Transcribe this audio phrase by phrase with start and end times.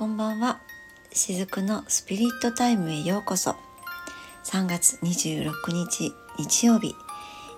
[0.00, 0.60] こんばんは。
[1.12, 3.54] しずくのスピリットタイムへようこそ。
[4.44, 6.94] 3月26日日曜日、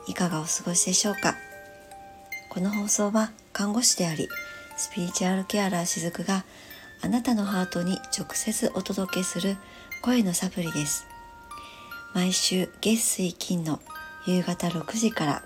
[0.09, 1.37] いかがお過ごしでしょうか？
[2.51, 4.29] この放送は看護師であり、
[4.77, 6.45] スピリチュアルケアラーしずくが
[7.01, 9.57] あなたのハートに直接お届けする
[10.03, 11.07] 声のサプリです。
[12.13, 13.79] 毎週月水金の
[14.27, 15.45] 夕方6時から、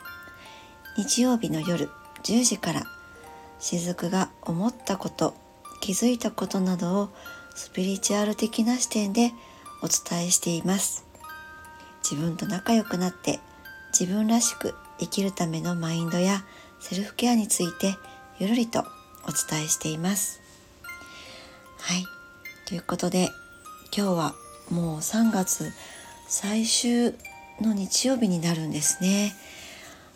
[0.97, 1.91] 日曜日の夜
[2.23, 2.85] 10時から、
[3.59, 5.37] しずくが思ったこと、
[5.87, 7.09] 気づいたことなどを
[7.55, 9.31] スピリチュアル的な視点で
[9.83, 11.07] お伝えしています。
[12.03, 13.39] 自分と仲良くなって
[13.97, 16.45] 自分らしく生きるためのマインドや
[16.81, 17.95] セルフケアについて
[18.41, 18.83] ゆるりとお
[19.49, 20.41] 伝えしています。
[21.79, 22.05] はい。
[22.67, 23.29] ということで
[23.97, 24.35] 今日は
[24.71, 25.73] もう3月
[26.27, 27.15] 最終
[27.61, 29.37] の日曜日になるんですね。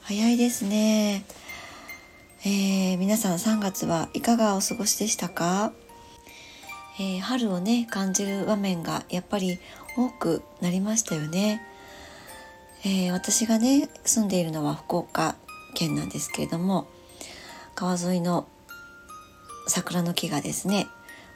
[0.02, 1.24] 早いですね。
[2.42, 5.74] えー、皆さん3月はいかがお過ごしでしたか、
[6.98, 9.58] えー、春をね感じる場面がやっぱり
[9.94, 11.60] 多くなりましたよね、
[12.82, 15.36] えー、私がね住んでいるのは福岡
[15.74, 16.88] 県なんですけれども
[17.74, 18.48] 川沿いの
[19.66, 20.86] 桜の木がですね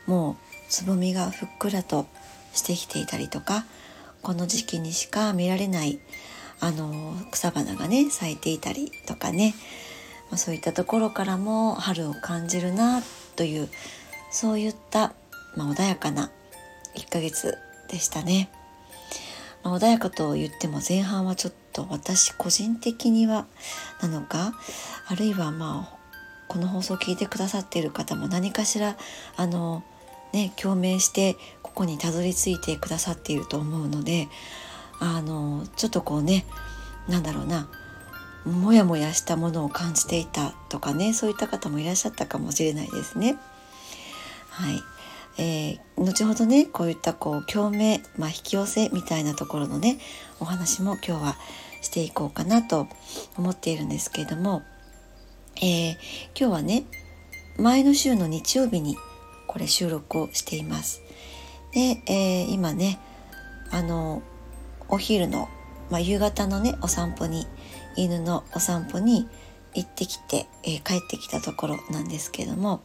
[0.06, 2.06] もうつぼみがふっくらと
[2.54, 3.66] してきていたりとか
[4.22, 6.00] この時期にしか見られない
[6.60, 9.54] あの草花がね咲いていたりとかね
[10.30, 13.02] ま、そういったところからも春を感じるな
[13.36, 13.68] という
[14.30, 15.12] そういった、
[15.56, 16.30] ま、穏やかな
[16.96, 17.56] 1ヶ月
[17.88, 18.50] でしたね。
[19.62, 23.46] ま、穏やかと言っても前半はちょっと私個人的には
[24.00, 24.54] なのか
[25.08, 26.04] あるいはまあ
[26.48, 28.96] この放送を聞いてくださっている方も何かしら
[29.36, 29.82] あの
[30.32, 34.28] ね共鳴してここにたどり着いてくださっていると思うので
[35.00, 36.44] あのちょっとこうね
[37.08, 37.68] なんだろうな
[38.44, 43.36] モヤモヤしたものを感じていたとかねそういった方もいらっしゃったかもしれないですね。
[44.50, 44.82] はい、
[45.38, 49.98] えー、後ほどねこういったこう共鳴、まあ、引き寄せみたいなところのね
[50.40, 51.36] お話も今日は
[51.80, 52.86] していこうかなと
[53.36, 54.62] 思っているんですけれども、
[55.56, 55.94] えー、
[56.38, 56.84] 今日はね
[57.58, 58.96] 前の週の日曜日に
[59.46, 61.02] これ収録をしています。
[61.72, 62.98] で、えー、今ね
[63.70, 64.22] あの
[64.88, 65.48] お昼の、
[65.90, 67.46] まあ、夕方のねお散歩に
[67.96, 69.28] 犬のお散歩に
[69.74, 72.80] 行ってきて、えー、帰ってきたところなんですけども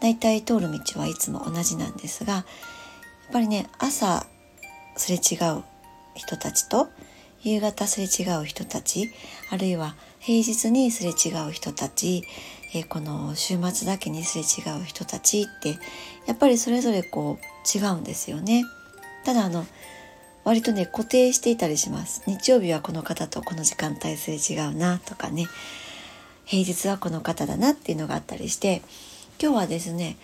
[0.00, 2.44] だいたい通る道はいつも同じなんですがやっ
[3.32, 4.26] ぱりね朝
[4.96, 5.62] すれ違う
[6.14, 6.88] 人たちと
[7.42, 9.10] 夕方すれ違う人たち
[9.50, 12.24] あるいは平日にすれ違う人たち、
[12.74, 15.78] えー、この週末だけにすれ違う人たちって
[16.26, 18.64] やっぱりそれぞれこう違うんですよね。
[19.24, 19.66] ただあの
[20.44, 25.46] 割とね固定していたりします日曜日はこの方とこの時間帯すれ違うなとかね
[26.44, 28.82] 平日はこの方だなっていうのがあったりして
[29.40, 30.16] 今日はですね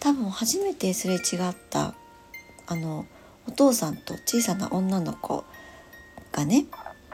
[0.00, 1.18] 多分初めてすれ違
[1.48, 1.94] った
[2.66, 3.06] あの
[3.48, 5.44] お父さんと小さな女の子
[6.32, 6.66] がね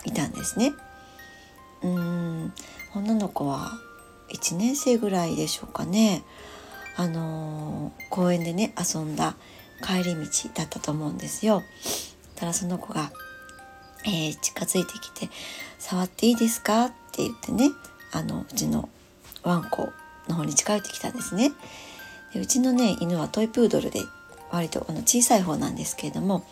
[0.05, 0.73] いたんですね。
[1.83, 2.53] うーん
[2.95, 3.73] 女の子は
[4.33, 6.23] 1年生ぐらいでしょうかね。
[6.97, 9.37] あの、公園でね遊んだ
[9.83, 11.63] 帰り道だったと思うんですよ。
[12.39, 13.11] たらその子が、
[14.05, 15.29] えー、近づいてきて
[15.79, 17.71] 「触っていいですか?」って言ってね
[18.13, 18.89] あのうちの
[19.43, 19.91] ワンコ
[20.29, 21.53] の方に近寄ってきたんですね。
[22.33, 24.03] でうちのね犬はトイプードルで
[24.51, 26.45] 割とあの小さい方なんですけれども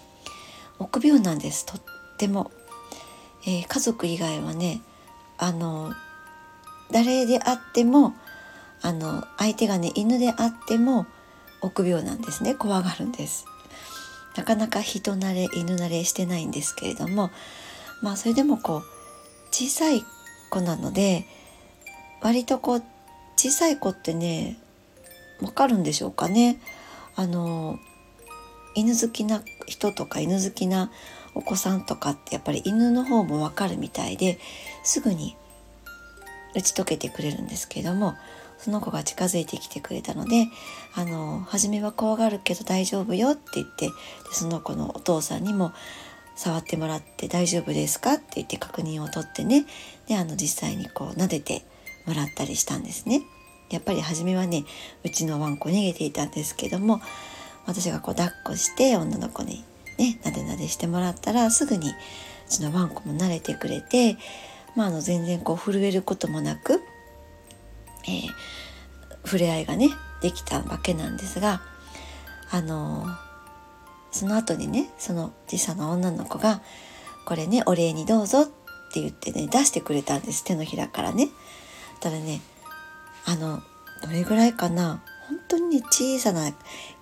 [0.78, 1.80] 臆病なんですとっ
[2.18, 2.50] ても、
[3.47, 4.80] えー、家族以外はね
[5.38, 5.92] あの
[6.91, 8.14] 誰であっても
[8.82, 11.06] あの相手がね犬であっても
[11.60, 13.47] 臆病なんですね怖がるんです
[14.36, 17.30] なかなか人慣れ犬慣れしてないんですけれども
[18.02, 18.82] まあそれでもこう
[19.50, 20.02] 小さい
[20.50, 21.26] 子なので
[22.20, 22.82] 割とこう
[23.36, 24.58] 小さい子ってね
[25.41, 26.58] わかるんでしょうかね。
[27.14, 27.78] あの
[28.74, 30.91] 犬好きな人とか犬好きな
[31.34, 34.38] お子さんとかってやっぱり犬の方もわかるみたいで
[34.82, 35.36] すぐに
[36.54, 38.15] 打ち解けてくれるんですけれども
[38.58, 40.48] その子が近づいてきてくれたので
[40.94, 43.92] あの初めは怖がるけど大丈夫よって言ってで
[44.32, 45.72] その子のお父さんにも
[46.34, 48.14] 触ってもらって大丈夫ですか？
[48.14, 49.66] って言って確認を取ってね
[50.06, 51.64] であの実際にこう撫でて
[52.06, 53.22] もらったりしたんですね。
[53.70, 54.64] やっぱり初めはね
[55.02, 57.00] うちのワンコ逃げていたんですけども
[57.66, 59.64] 私がこう抱っこして女の子に
[59.98, 61.92] ねなでなでしてもらったらすぐにう
[62.48, 64.16] ちのワンコも慣れてくれて、
[64.76, 66.80] まあ、あの全然こう震えることもなく
[68.08, 68.28] えー、
[69.24, 69.91] 触れ合いがね
[70.22, 71.60] できたわけなんですが
[72.50, 73.16] あのー、
[74.12, 76.60] その後にねその小さな女の子が
[77.26, 78.47] 「これねお礼にどうぞ」っ
[78.92, 81.28] て言ってね出してくれたんです手のひらからね。
[82.00, 82.41] たらね
[83.24, 83.62] あの
[84.03, 86.52] どれぐらいかな本当にね小さな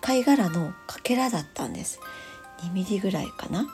[0.01, 2.01] 貝殻のかけらだったんです
[2.63, 3.67] 2ミリぐらいかな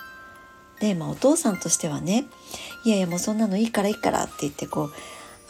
[0.81, 2.27] で、まあ、お父さんとしてはね
[2.85, 4.93] 「いやいやもうそんなのいいからいいから」って言ってこう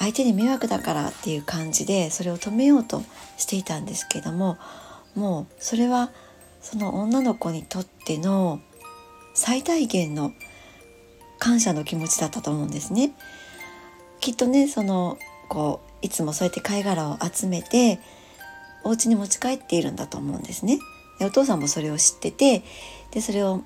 [0.00, 3.02] 相手に迷惑だからっていう感じでそれを止めようと
[3.36, 4.56] していたんですけども
[5.14, 6.10] もうそれは
[6.62, 8.60] その女の子にとっての
[9.34, 10.32] 最大限の
[11.38, 13.12] 感謝の気持ちだったと思うんですね。
[14.20, 15.18] きっとねその
[15.48, 18.00] こういつもそうやって貝殻を集めて
[18.84, 20.78] お家に持ち帰っているんだと思うんですね。
[21.18, 22.62] でお父さんもそれを知ってて
[23.10, 23.62] でそれを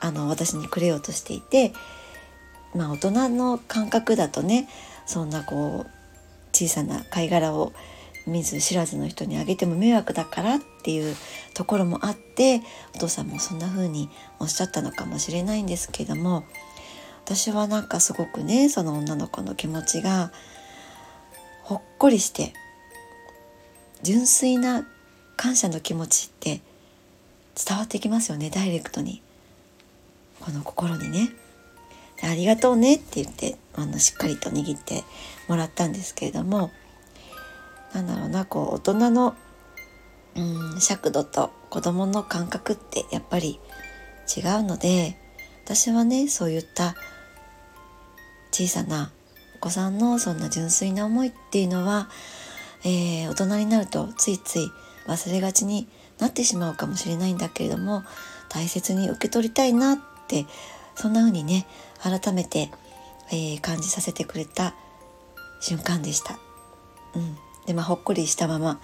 [0.00, 1.72] あの私にくれようとしていて
[2.74, 4.68] まあ大人の感覚だとね
[5.06, 5.90] そんなこう
[6.52, 7.72] 小さな貝殻を
[8.26, 11.14] 見ず知らずの人にあげても迷惑だからっていう
[11.52, 12.62] ところもあって
[12.94, 14.08] お父さんもそんな風に
[14.38, 16.44] おっしゃったのかもしれないんですけども
[17.24, 20.32] 私はなんかすごくねその女の子の気持ちが
[21.62, 22.52] ほっこりして
[24.02, 24.86] 純粋な
[25.36, 26.60] 感謝の気持ちって
[27.54, 29.22] 伝わってきますよねダイレクトに。
[30.40, 31.30] この心にね。
[32.26, 35.04] ありがとうねって言ってあのしっかりと握って
[35.48, 36.70] もらったんですけれども
[37.92, 39.36] なんだろうなこう大人の
[40.36, 43.60] うん尺度と子供の感覚ってやっぱり
[44.36, 45.16] 違うので
[45.64, 46.94] 私はねそういった
[48.50, 49.10] 小さな
[49.56, 52.08] お子さんのそんな純粋な思いっていうのは、
[52.84, 54.70] えー、大人になるとついつい
[55.06, 55.88] 忘れがちに
[56.18, 58.04] なってしまうかもしれないんだけれども
[58.48, 59.98] 大切に受け取りたいなっ
[60.28, 60.46] て
[60.94, 61.66] そんな風にね
[62.04, 62.70] 改めて、
[63.30, 64.74] えー、感じさせてくれた
[65.60, 66.38] 瞬間でした。
[67.14, 67.36] うん、
[67.66, 68.78] でまあほっこりしたまま、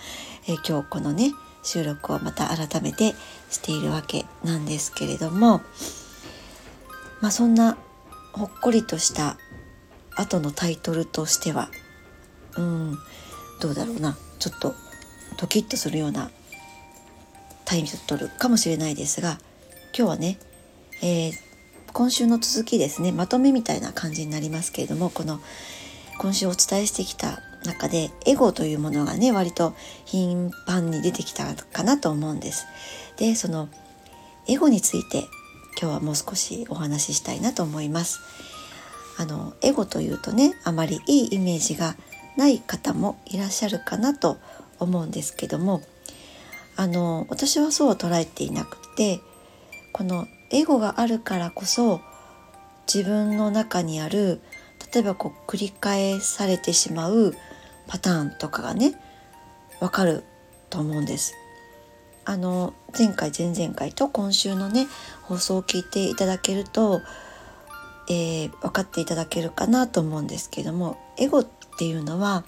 [0.49, 1.32] えー、今日このね
[1.62, 3.14] 収録をまた改めて
[3.50, 5.61] しているわけなんですけれども
[7.20, 7.76] まあそんな
[8.32, 9.37] ほっこりとした
[10.16, 11.70] 後のタイトルとしては
[12.56, 12.99] うん
[13.61, 14.75] どうだろうなちょっと
[15.38, 16.31] ドキッとするような
[17.64, 19.38] タイトルかもしれないですが
[19.96, 20.38] 今日はね、
[21.02, 21.32] えー、
[21.92, 25.40] 今週の続きですねまとめみたいな感じになりますけれどもこの
[26.19, 32.66] 今週お伝えしてきた中でエゴというものがね割と頻繁に出てきたかなと思うんです。
[33.16, 33.69] でその
[34.48, 35.25] エゴについて
[35.81, 38.20] 今日はもう少しお話ししたいなと思います。
[39.19, 41.96] あのエゴというとねあまりいいイメージが
[42.37, 44.38] ない方もいらっしゃるかなと
[44.78, 45.82] 思うんですけども
[46.76, 49.20] あの私はそう捉えていなくて
[49.92, 52.00] このエゴがあるからこそ
[52.93, 54.41] 自分の中にある
[54.93, 57.35] 例えばこう繰り返されてしまう
[57.87, 58.94] パターンとかがね
[59.81, 60.25] わかる
[60.69, 61.35] と思うんです。
[62.25, 64.87] あの前回前々回と今週のね
[65.23, 67.00] 放送を聞いていただけると、
[68.08, 71.47] えー、分かっていただけるかなと思うんですけどもエゴっ
[71.79, 72.44] ていうのは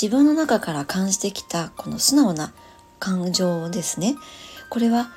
[0.00, 2.52] 自分の中から感じてきたこの素直な
[2.98, 4.16] 感情ですね
[4.70, 5.10] これは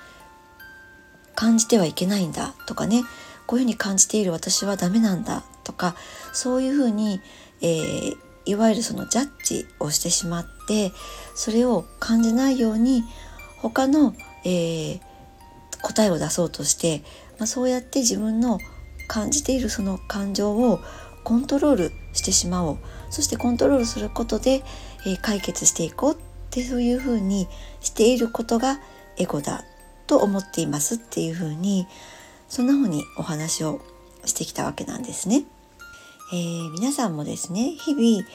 [1.37, 3.03] 感じてはいけないんだとかね。
[3.45, 5.95] こういうふうに感じている私はダメなんだとか
[6.33, 7.21] そういうふうに、
[7.61, 10.91] えー、いわゆるそのジャッジをしてしまって
[11.33, 13.03] それを感じないように
[13.61, 14.13] 他の、
[14.43, 14.99] えー、
[15.81, 17.03] 答えを出そうとして、
[17.39, 18.59] まあ、そうやって自分の
[19.07, 20.81] 感じているその感情を
[21.23, 22.77] コントロールしてしまおう。
[23.09, 24.63] そしてコントロールすることで、
[25.05, 26.17] えー、解決していこうっ
[26.49, 27.47] てそういうふうに
[27.79, 28.79] していることが
[29.17, 29.63] エゴだ。
[30.07, 31.87] と思っていますっていうふうに
[32.47, 33.81] そんなふうにお話を
[34.25, 35.43] してきたわけなんですね。
[36.33, 38.27] えー、皆さんもですね日々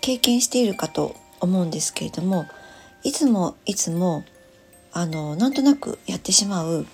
[0.00, 2.46] 経験しているかと思うんですけれども
[3.02, 4.24] いつもいつも
[4.92, 6.86] あのなんとなくやってしまう思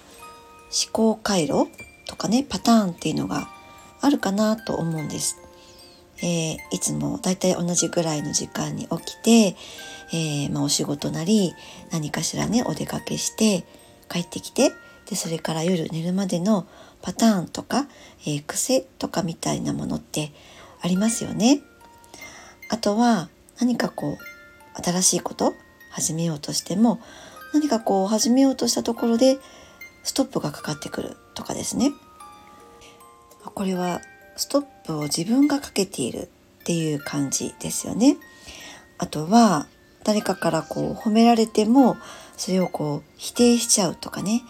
[0.92, 1.68] 考回路
[2.06, 3.48] とかねパターンっていうのが
[4.00, 5.38] あるかなと思うんです。
[6.18, 9.56] えー、いつもだいたい同じぐらいの時間に起きて、
[10.12, 11.54] えー、まあ、お仕事なり
[11.90, 13.64] 何かしらねお出かけして
[14.08, 14.72] 帰ってきて
[15.08, 16.66] でそれから夜寝るまでの
[17.02, 17.86] パターンとか、
[18.22, 20.32] えー、癖とかみたいなものって
[20.80, 21.62] ありますよね。
[22.68, 23.28] あとは
[23.60, 25.54] 何かこう新しいこと
[25.90, 27.00] 始めようとしても
[27.54, 29.38] 何かこう始めようとしたところで
[30.02, 31.92] ストップがかかってくるとかですね。
[33.54, 34.00] これは
[34.36, 36.28] ストップを自分がかけている
[36.60, 38.16] っていう感じですよね。
[38.98, 39.66] あとは
[40.04, 41.96] 誰かからこう褒められても
[42.36, 44.42] それをこう否定しちゃうとかね、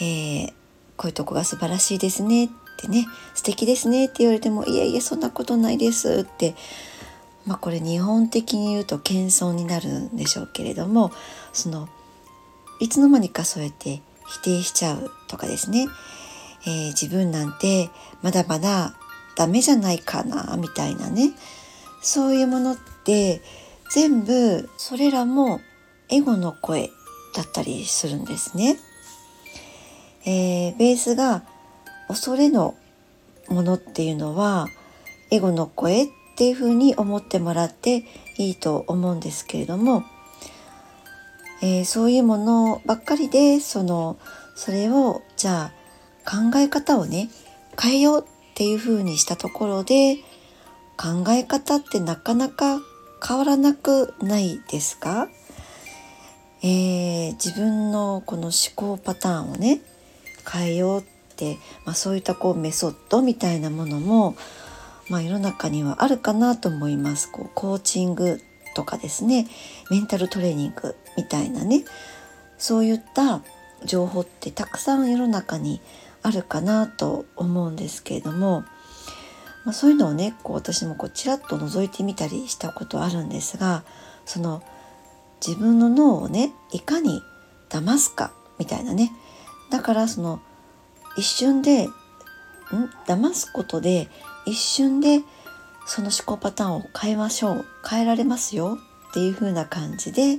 [0.00, 0.52] えー、
[0.96, 2.48] こういうとこが素晴らしいですねっ
[2.78, 3.06] てね。
[3.34, 6.54] 素敵ですねって言われてもいやいやそんなことないですって。
[7.46, 11.10] まあこれ日本的に言うと謙遜になるんでしょうけれども
[11.52, 11.88] その
[12.78, 15.88] いつの間にかそうやって否定しちゃうとかですね、
[16.66, 17.90] えー、自分なんて
[18.22, 18.94] まだまだ
[19.36, 21.32] ダメじゃないかなみたいなね。
[22.00, 23.40] そういうものって
[23.90, 25.60] 全部それらも
[26.08, 26.90] エゴの声
[27.34, 28.78] だったりするんですね。
[30.24, 31.42] えー、ベースが
[32.08, 32.74] 恐れの
[33.48, 34.68] ものっていうのは
[35.30, 38.04] エゴの声っていうふうに思ってもらって
[38.38, 40.04] いいと思うんですけれども、
[41.62, 44.18] えー、そういうものばっかりでその
[44.54, 45.72] それをじゃ
[46.24, 47.30] あ考え方をね
[47.80, 50.16] 変えようっていうふうにしたところで
[50.96, 52.80] 考え方ってなかなか
[53.26, 55.28] 変わらなくないですか、
[56.62, 59.80] えー、自分のこの思考パターンをね
[60.50, 61.04] 変えようっ
[61.36, 64.36] て、まあ、そういったこうメソッドみたいなものも、
[65.08, 67.30] まあ、世の中にはあるかなと思います。
[67.30, 68.40] こうコーチング
[68.74, 69.46] とかですね
[69.90, 71.84] メンタルトレーニングみたいなね
[72.58, 73.42] そういった
[73.84, 75.80] 情報ってたくさん世の中に
[76.22, 78.60] あるかなと思うんですけれども、
[79.64, 83.82] まあ、そういうのをねこう私もこうちらっと覗いてみたりしたことあるんですが
[84.24, 84.62] その
[85.44, 87.22] 自分の脳をねいかに
[87.68, 89.12] 騙すかみたいなね。
[89.70, 90.40] だからその
[91.16, 91.90] 一瞬でん？
[93.06, 94.08] 騙すことで
[94.46, 95.20] 一瞬で
[95.86, 98.78] その思考パターンを変えましょう変えられますよ
[99.10, 100.38] っていう風な感じで、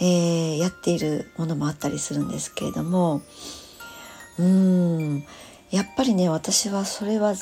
[0.00, 3.22] えー、やっているものもあったりするんですけれども。
[4.38, 5.24] うーん。
[5.70, 7.34] やっぱりね私はそれは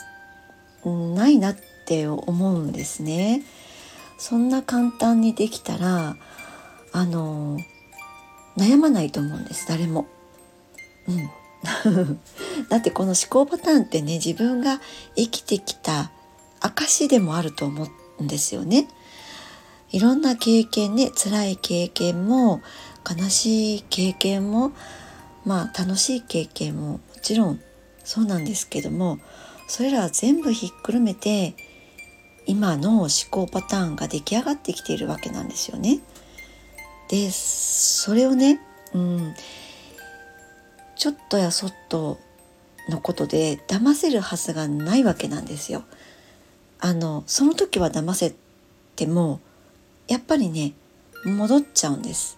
[0.85, 3.43] ないなって思うんですね。
[4.19, 6.17] そんな簡単にできたら
[6.95, 7.59] あの
[8.57, 10.07] 悩まないと思うんです誰も。
[11.09, 12.19] うん、
[12.71, 14.81] だってこの思考パターンってね自分が
[15.17, 16.13] 生きてきた
[16.61, 17.89] 証でもあると思
[18.21, 18.87] うんですよね。
[19.91, 22.63] いろんな経験ね辛い経験も
[23.05, 24.71] 悲しい経験も
[25.45, 27.61] まあ楽しい経験ももちろん
[28.05, 29.19] そうなんですけども
[29.67, 31.57] それらは全部ひっくるめて
[32.47, 35.99] 今の思考パターンが出来上がってきているわけなんですよね。
[37.15, 38.61] でそれをね、
[38.93, 39.35] うん、
[40.97, 42.19] ちょっとやそっと
[42.89, 45.85] のことで騙せるはずがないわけなんですよ。
[46.81, 48.35] あのその時は騙せ
[48.97, 49.39] ても
[50.09, 50.73] やっぱりね
[51.25, 52.37] 戻っちゃうんです。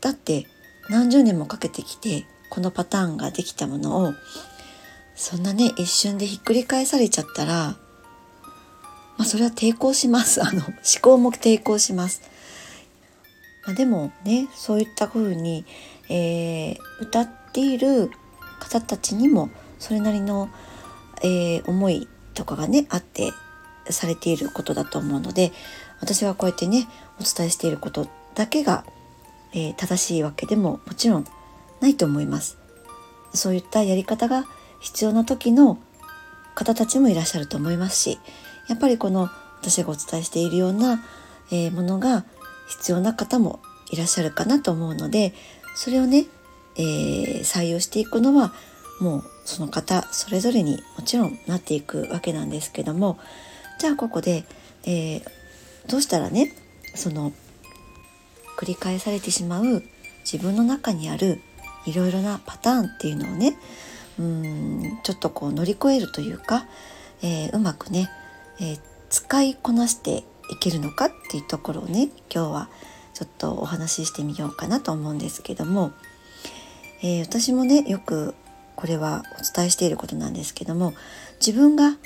[0.00, 0.46] だって
[0.88, 4.14] 何十年もかけてきてこのパターンができたものを
[5.16, 7.76] そんなね一瞬でひっくり返されちゃったらま
[9.18, 12.37] あそれは抵抗しますあの思考も抵抗します。
[13.68, 15.64] まあ、でもねそういった風に、
[16.08, 18.10] えー、歌っている
[18.58, 20.48] 方たちにもそれなりの、
[21.22, 23.30] えー、思いとかがねあって
[23.90, 25.52] されていることだと思うので
[26.00, 26.88] 私はこうやってね
[27.20, 28.84] お伝えしていることだけが
[29.52, 31.24] えー、正しいわけでももちろん
[31.80, 32.58] ないと思います。
[33.34, 34.44] そういったやり方が
[34.80, 35.78] 必要な時の
[36.54, 38.18] 方たちもいらっしゃると思いますし
[38.68, 39.28] やっぱりこの
[39.60, 41.04] 私がお伝えしているような、
[41.50, 42.24] えー、ものが
[42.68, 43.60] 必要な方も
[43.90, 45.32] いらっしゃるかなと思うので
[45.74, 46.26] それをね、
[46.76, 48.52] えー、採用していくのは
[49.00, 53.18] もうその方それぞれにもちろんなっていくわけなんですけども
[53.78, 54.44] じゃあここで、
[54.84, 55.22] えー、
[55.88, 56.52] どうしたらね
[56.94, 57.32] その
[58.58, 59.82] 繰り返されてしまう
[60.30, 61.40] 自分の中にある
[61.86, 63.56] いろいろなパターンっていうのをね
[64.18, 66.66] うんちょっとこう乗り越えるというか、
[67.22, 68.10] えー、うまくね、
[68.60, 72.68] えー、使いこなしていけるのかっていうところをね今日は
[73.14, 75.92] ちょっとお話ししてみようかなと思うんですけども、
[77.02, 78.34] えー、私もねよく
[78.76, 80.94] これはお伝えしていることなんですけども
[81.44, 81.96] 自分が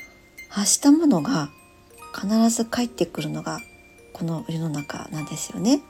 [0.48, 1.50] 発したものが
[2.14, 3.58] 必ず返ってくるのが
[4.12, 5.82] この世の中なんですよね。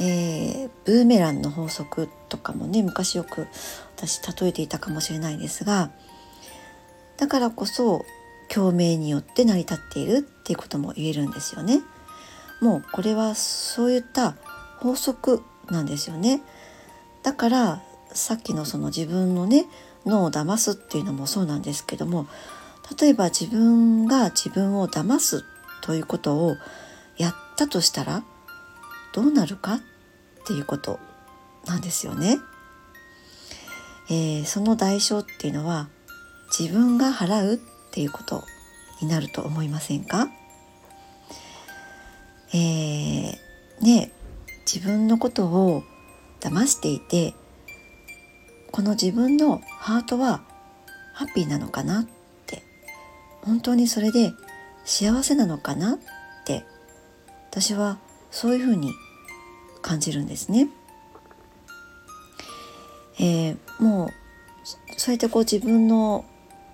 [0.00, 3.46] えー、ブーメランの法則とかもね昔よく
[3.96, 5.90] 私例えていたかもしれないですが
[7.18, 8.04] だからこそ
[8.48, 11.80] 共鳴によって成り立っているっていうことも言えるんですよね。
[12.60, 14.36] もうこれはそういった
[14.78, 16.42] 法則なんですよね。
[17.22, 17.82] だから
[18.12, 19.66] さっきのその自分のね
[20.06, 22.26] 脳を騙すっていうのもそうなんですけども
[22.98, 25.44] 例えば自分が自分を騙す
[25.82, 26.56] ということを
[27.16, 28.22] やったとしたら
[29.12, 29.80] どうなるかっ
[30.46, 30.98] ていうこと
[31.66, 32.38] なんですよね。
[34.10, 35.88] えー、その代償っていうのは
[36.58, 37.58] 自分が払うっ
[37.92, 38.42] っていうこと
[39.02, 40.30] になると思いませんか？
[42.54, 43.36] えー、
[43.82, 44.10] ね
[44.64, 45.82] 自分のことを
[46.40, 47.34] 騙していて
[48.70, 50.40] この自分のハートは
[51.12, 52.06] ハッピーなのかなっ
[52.46, 52.62] て
[53.42, 54.32] 本当にそれで
[54.86, 55.98] 幸せなのかなっ
[56.46, 56.64] て
[57.50, 57.98] 私は
[58.30, 58.94] そういうふうに
[59.82, 60.68] 感じるんですね。
[63.20, 64.10] えー、もう
[64.96, 66.24] そうやってこう自分の、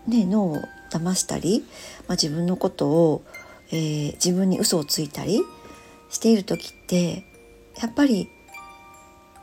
[0.07, 1.65] ね、脳を騙したり、
[2.07, 3.23] まあ、自分のことを、
[3.71, 5.43] えー、自分に嘘をついたり
[6.11, 7.25] している時って、
[7.81, 8.29] やっぱり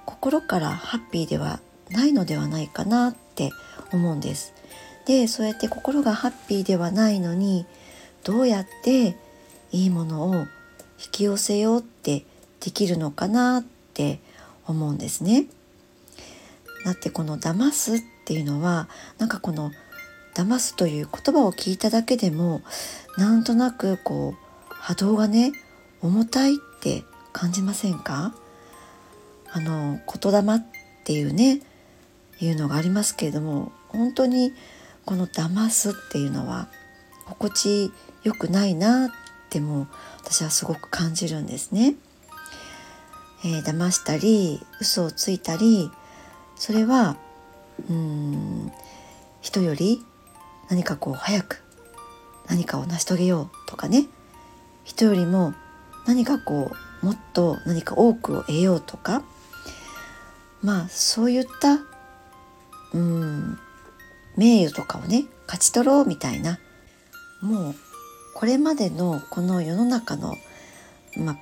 [0.05, 1.59] 心からハッピーでは
[1.89, 3.51] ないのではないかなって
[3.91, 4.53] 思うんです。
[5.05, 7.65] でそうやって心がハッピーではないのに
[8.23, 9.15] どうやって
[9.71, 10.47] いいものを引
[11.11, 12.25] き寄せようって
[12.59, 14.19] できるのかなって
[14.65, 15.45] 思うんですね。
[16.85, 19.71] だってこの「騙す」っていうのはなんかこの
[20.35, 22.61] 「騙す」という言葉を聞いただけでも
[23.17, 25.51] なんとなくこう波動がね
[26.01, 28.35] 重たいって感じませんか？
[29.51, 30.61] あの言霊っ
[31.05, 31.61] ていうね
[32.39, 34.53] いうのがありますけれども本当に
[35.05, 36.67] この「騙す」っていうのは
[37.25, 37.91] 心地
[38.23, 39.09] よくないなっ
[39.49, 39.87] ても
[40.21, 41.95] 私はすごく感じるんですね。
[43.43, 45.89] えー、騙したり嘘をついたり
[46.55, 47.15] それは
[47.89, 48.71] うん
[49.41, 50.03] 人より
[50.69, 51.61] 何かこう早く
[52.47, 54.07] 何かを成し遂げようとかね。
[54.83, 55.53] 人よりも
[56.05, 59.23] 何かこうもっと何か多くを得ようとか。
[60.61, 61.79] まあそういった
[62.93, 63.59] うん
[64.35, 66.59] 名誉とかをね勝ち取ろうみたいな。
[67.41, 67.75] もう
[68.33, 70.35] これまでのこの世の中の、
[71.17, 71.37] まあ、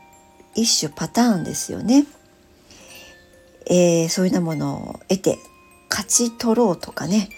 [0.56, 2.06] 一種パターンですよね。
[3.66, 5.40] えー、そういうようなものを得て
[5.90, 7.30] 勝ち取ろうとかね。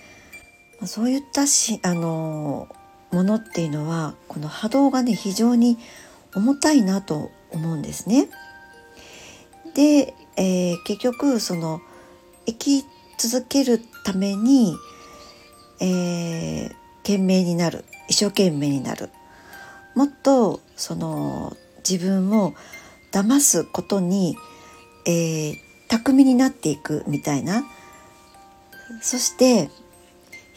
[0.83, 2.67] そういったし、あの
[3.11, 5.77] ものっていうのはこの波動がね非常に
[6.35, 8.27] 重たいなと思うんですね。
[9.73, 11.81] で、えー、結局その
[12.45, 12.85] 生き
[13.17, 14.75] 続けるために、
[15.79, 19.09] えー、懸命になる一生懸命になる
[19.95, 21.55] もっとその
[21.89, 22.53] 自分を
[23.11, 24.37] 騙すことに、
[25.05, 25.55] えー、
[25.87, 27.63] 巧みになっていくみたいな
[29.01, 29.69] そして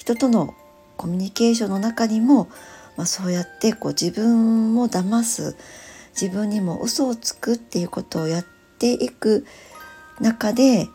[0.09, 0.55] 人との
[0.97, 2.49] コミュニケーションの中にも、
[2.97, 5.55] まあ、そうやってこう自分を騙す
[6.19, 8.45] 自分にも嘘をつくっていうことをやっ
[8.79, 9.45] ていく
[10.19, 10.89] 中で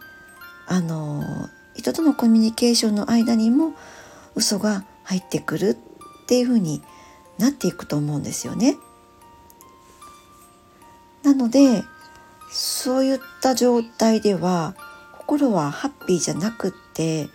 [0.66, 3.76] あの人とのコミュニケーションの間にも
[4.34, 5.78] 嘘が入ってくる
[6.24, 6.82] っていうふうに
[7.38, 8.78] なっていくと思うんですよね。
[11.22, 11.84] なので
[12.52, 14.74] そういった状態では
[15.20, 17.30] 心はハッピーじゃなくって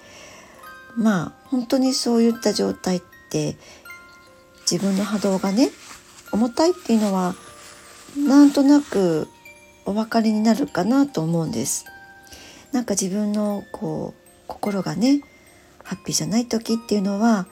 [0.99, 3.57] まあ本当にそういった状態って
[4.71, 5.71] 自分の波動がね
[6.33, 7.35] 重たいっていうのは
[8.17, 9.29] なんとなく
[9.87, 11.87] お分かりになるかなと思うんです。
[12.73, 15.23] なんか自分のこう心がね
[15.85, 17.47] ハッピーじゃない時っていうのは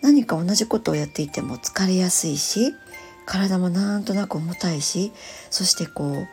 [0.00, 2.72] 何か同じことをやっていても疲れやすいし
[3.26, 5.12] 体もなんとなく重たいし
[5.50, 6.28] そしてこう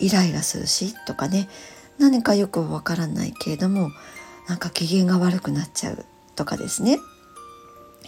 [0.00, 1.48] イライラするしとかね
[1.98, 3.90] 何かよくわからないけれども
[4.48, 6.98] なんか機嫌が悪くなっちゃうとかですね、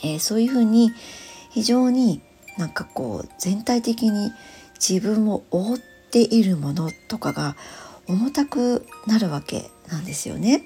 [0.02, 0.90] えー、そういうふうに
[1.50, 2.22] 非常に
[2.58, 4.32] なんかこう全体的に
[4.74, 5.78] 自分を覆っ
[6.10, 7.56] ているものとかが
[8.06, 10.64] 重たくなるわけなんですよね。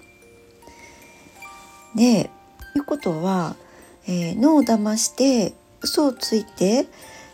[1.94, 2.30] で
[2.76, 3.56] いうことは、
[4.06, 6.86] えー、脳を騙して嘘をついて、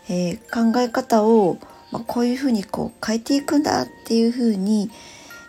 [0.09, 1.57] えー、考え方を
[1.91, 4.89] まあ、こういうふうにこう変えていくんだっていうふうに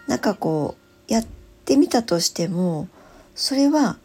[0.08, 0.74] なんかこ
[1.08, 1.41] うやって
[1.76, 2.88] みたとしても
[3.34, 3.98] それは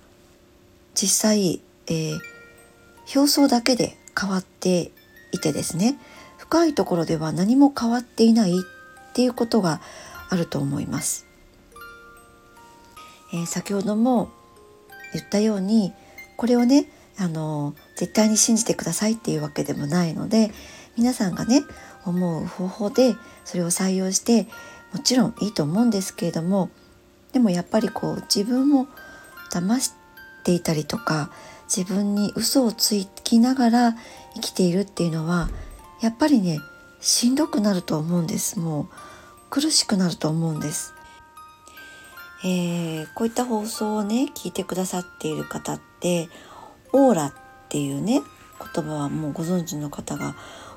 [0.95, 2.19] 実際、えー、
[3.15, 4.91] 表層だけで変わって
[5.31, 5.97] いてですね
[6.37, 8.53] 深いところでは何も変わっていないっ
[9.13, 9.81] ていうことが
[10.29, 11.25] あると思います。
[13.33, 14.29] えー、先ほども
[15.13, 15.93] 言ったように
[16.37, 20.51] これをねあの絶対に信じてくださいっていうわけでもないので
[20.97, 21.63] 皆さんがね
[22.05, 24.47] 思う方法でそれを採用して
[24.93, 26.69] もちろんいいと思うんですけれども
[27.33, 28.87] でもやっぱりこう自分を
[29.51, 29.93] 騙し
[30.43, 31.31] ていたりとか
[31.73, 33.95] 自分に嘘をつきながら
[34.35, 35.49] 生きているっていうのは
[36.01, 36.59] やっぱりね
[36.99, 38.87] しんどくなると思うんですもう
[39.49, 40.93] 苦しくなると思うんです。
[42.43, 46.29] えー、こういった放送をね聞いてくださっている方って
[46.93, 47.33] オーラっ
[47.67, 48.21] ていうね
[48.75, 50.35] 言葉はもうご存知の方が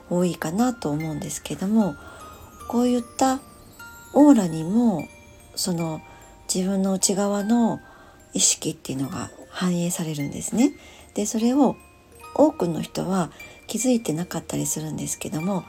[0.09, 1.97] 多いかなと思うんですけども
[2.69, 3.41] こういった
[4.15, 5.07] オーラにも
[5.55, 6.01] その
[6.53, 7.81] 自分の内側の
[8.33, 10.73] 意識っていうのが反映されるんですね。
[11.15, 11.77] でそれを
[12.35, 13.31] 多くの人は
[13.67, 15.65] 気づいてなかったりするんですけども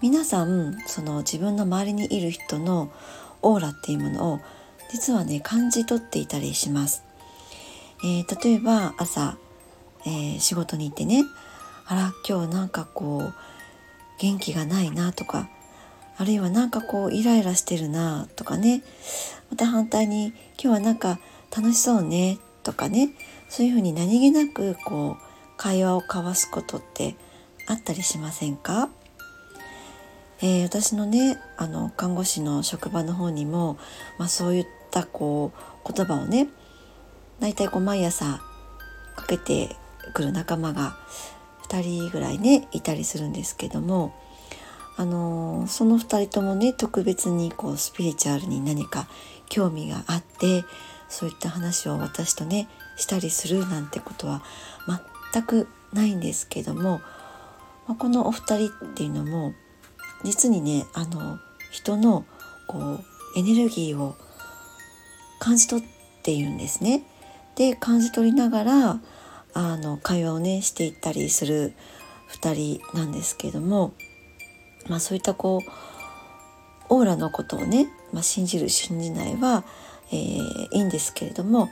[0.00, 2.92] 皆さんその自分の周りにいる人の
[3.42, 4.40] オーラっていうものを
[4.90, 7.02] 実はね感じ取っていたりします。
[8.02, 9.36] えー、例えば朝、
[10.06, 11.24] えー、仕事に行ってね
[11.86, 13.34] あら今日なんかこう
[14.18, 15.48] 元気がないなとか
[16.20, 18.82] あるいはなんかこうイライラしてるなとかね。
[19.50, 21.18] また反対に今日はなんか
[21.50, 23.08] 楽しそうねとかね。
[23.48, 25.22] そういうふうに何気なくこう
[25.56, 27.14] 会話を交わすことって
[27.66, 28.90] あったりしませんか、
[30.42, 33.78] えー、私のねあの看護師の職場の方にも、
[34.18, 35.52] まあ、そういったこ
[35.86, 36.48] う言葉をね
[37.38, 38.42] 大体こう毎朝
[39.16, 39.74] かけて
[40.12, 40.98] くる仲間が
[41.70, 44.14] 2人ぐらいねいたりするんですけども。
[45.00, 49.08] あのその2人ともね特別にこうスピリチュアルに何か
[49.48, 50.62] 興味があって
[51.08, 54.42] そういった話を私とねしたりするなんてことは
[55.32, 57.00] 全くないんですけども、
[57.88, 59.54] ま、このお二人っていうのも
[60.22, 61.38] 実にねあの
[61.70, 62.26] 人の
[62.66, 63.04] こう
[63.38, 64.16] エネルギーを
[65.38, 65.86] 感じ取っ
[66.22, 67.04] ているんですね。
[67.56, 69.00] で感じ取りながら
[69.54, 71.72] あの会話をねしていったりする
[72.42, 73.94] 2人なんですけども
[74.88, 75.70] まあ、そういったこう
[76.88, 79.64] オーラのことをね、まあ、信じる信じないは、
[80.10, 81.70] えー、いいんですけれども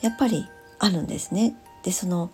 [0.00, 0.46] やっぱり
[0.78, 1.56] あるんですね。
[1.82, 2.30] でその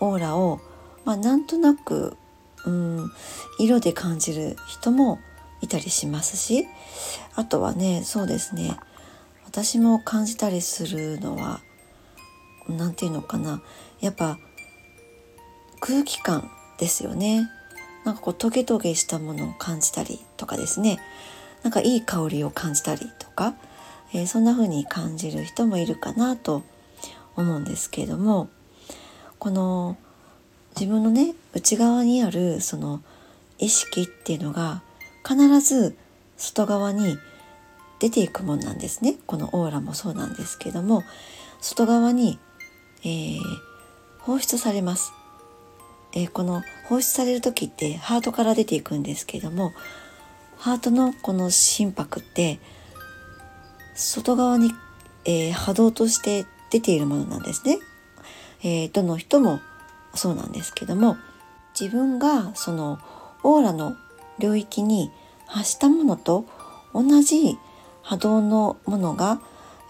[0.00, 0.60] オーラを、
[1.04, 2.16] まあ、なんとなく
[2.64, 3.12] うん
[3.58, 5.18] 色で感じる人も
[5.60, 6.66] いたりしますし
[7.34, 8.76] あとはねそうですね
[9.44, 11.60] 私も感じたりするのは
[12.68, 13.62] 何て言うのかな
[14.00, 14.38] やっぱ
[15.80, 17.48] 空気感ですよね。
[18.08, 20.98] なんかこうトゲトゲしたものを感じたりとかですね。
[21.62, 23.54] なんかいい香りを感じたりとか、
[24.14, 26.62] えー、そんな風に感じる人もいるかなと
[27.36, 28.48] 思うんですけれども。
[29.38, 29.98] この
[30.74, 33.02] 自分のね内側にあるその
[33.58, 34.82] 意識っていうのが
[35.24, 35.96] 必ず
[36.36, 37.18] 外側に
[38.00, 39.16] 出ていくもんなんですね。
[39.26, 41.04] このオーラもそうなんですけども。
[41.60, 42.38] 外側に、
[43.02, 43.38] えー、
[44.20, 45.12] 放出されます。
[46.14, 49.72] えー、この放出される時ってハートから出ていくんですけども
[50.56, 52.58] ハートのこの心拍って
[53.94, 54.72] 外側に、
[55.24, 57.78] えー、波動として出ているものなんですね。
[58.62, 59.60] えー、どの人も
[60.14, 61.16] そうなんですけども
[61.78, 62.98] 自分がその
[63.44, 63.96] オーラの
[64.38, 65.10] 領域に
[65.46, 66.44] 発したものと
[66.92, 67.56] 同じ
[68.02, 69.40] 波動のものが、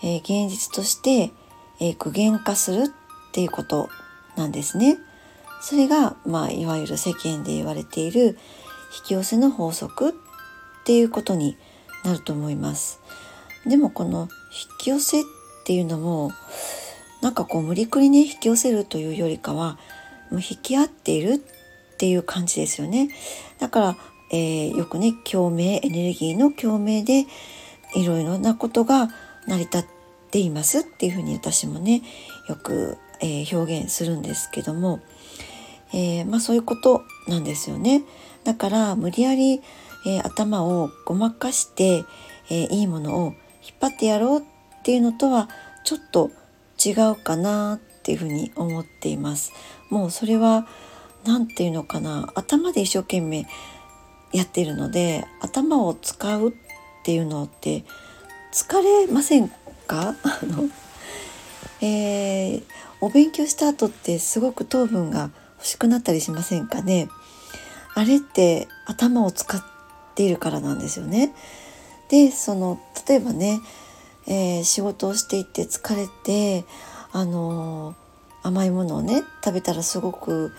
[0.03, 1.33] えー、現実として、
[1.81, 3.89] えー、具現化するっていうこと
[4.37, 4.99] なんですね。
[5.61, 8.39] それが、まあ、いわゆる世間で言われている
[8.97, 10.13] 引き寄せの法則っ
[10.85, 11.57] ていうことに
[12.05, 13.01] なると思います。
[13.67, 15.25] でもこの引き寄せっ
[15.65, 16.33] ていうのも
[17.21, 19.79] なんかこう無理くりね引き寄せるというよりかは
[20.31, 23.11] もう引き合っているっていう感じですよね。
[23.59, 23.97] だから、
[24.31, 27.27] えー、よくね共鳴エネルギーの共鳴で
[27.95, 29.09] いろいろなことが
[29.47, 29.85] 成り立っ
[30.31, 32.03] ていますっていうふうに私もね
[32.49, 35.01] よく、えー、表現するんですけども
[35.93, 38.03] えー、まあ、そういうことなんですよね。
[38.45, 39.63] だから無理やり、
[40.07, 42.05] えー、頭をごまかして、
[42.51, 44.43] えー、いいものを引っ張ってやろうっ
[44.83, 45.49] ていうのとは
[45.85, 46.31] ちょっと
[46.85, 49.53] 違うかなっていうふうに思っています。
[49.91, 50.67] もうそれは
[51.25, 53.47] 何て言うのかな頭で一生懸命
[54.33, 56.53] やってるので頭を使うっ
[57.05, 57.85] ていうのって
[58.53, 59.49] 疲れません
[59.87, 60.15] か？
[60.23, 60.69] あの、
[61.81, 62.63] えー、
[63.01, 67.09] お勉強した後ってすごく糖分が欲しくなったりしませんかね？
[67.95, 69.63] あれって頭を使っ
[70.15, 71.35] ているからなんですよね。
[72.09, 73.61] でその例えばね、
[74.27, 76.65] えー、仕事をしていて疲れて
[77.13, 80.53] あのー、甘いものをね食べたらすごく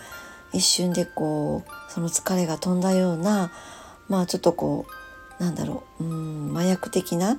[0.52, 3.50] 一瞬でこうその疲れが飛んだような
[4.08, 4.86] まあちょっとこ
[5.38, 7.36] うなんだろううん麻薬的な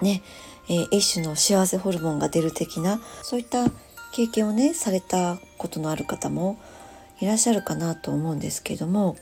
[0.00, 0.22] ね、
[0.68, 3.66] えー、一種の幸せホルモンが出る的なそういった
[4.16, 6.58] 経験をねされたことのある方も
[7.20, 9.14] いらっしゃるかなと思うんですけども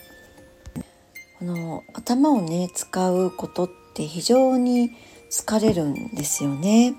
[1.40, 4.92] この頭をね使うことって非常に
[5.32, 6.94] 疲れるんですよね。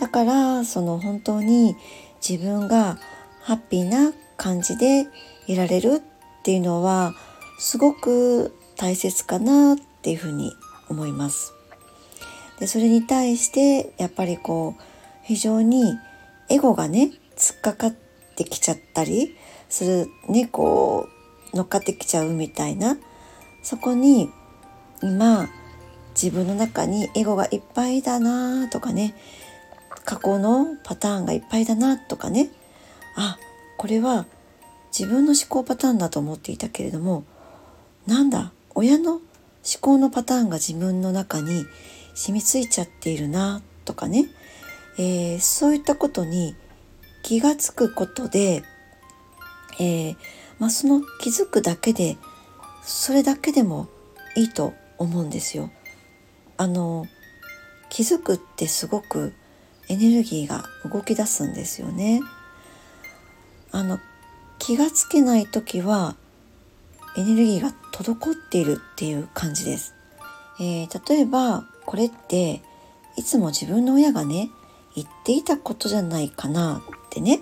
[0.00, 1.76] だからその本当に
[2.26, 2.98] 自分が
[3.42, 5.06] ハッピーな感じで
[5.46, 7.12] いられるっていうのは
[7.58, 10.54] すごく大切かなっていうふうに
[10.88, 11.52] 思います。
[12.58, 14.82] でそれに対してやっぱりこう
[15.24, 15.98] 非常に
[16.50, 17.94] エゴがね突っかかっ
[18.36, 19.36] てきちゃったり
[19.68, 21.08] するねこ
[21.52, 22.98] う乗っかってきちゃうみたいな。
[23.62, 24.30] そこに
[25.02, 25.48] 今
[26.14, 29.14] 自分の中にエゴがいっぱいだなとかね
[30.04, 32.50] 過去のパターンがいっぱいだなとかね
[33.16, 33.38] あ
[33.76, 34.26] これは
[34.96, 37.24] 自分の思考パターンだと思っていたけれども
[38.06, 39.22] なんだ親の思
[39.80, 41.64] 考のパターンが自分の中に
[42.14, 44.26] 染みついちゃっているなとかね
[44.98, 46.54] えー、そういったことに
[47.22, 48.62] 気がつくことで、
[49.78, 50.16] えー、
[50.58, 52.16] まあ、その気づくだけで
[52.82, 53.88] それだけでも
[54.36, 55.70] いいと思うんですよ。
[56.56, 57.06] あの
[57.88, 59.32] 気づくってすごく
[59.88, 62.20] エネルギーが動き出すんですよね。
[63.72, 63.98] あの
[64.58, 66.16] 気がつけない時は
[67.16, 69.94] エネルギーが滞っているっていう感じです。
[70.60, 72.62] えー、例えばこれって
[73.16, 74.50] いつも自分の親がね
[74.94, 77.40] 言っていたことじゃないかなってね、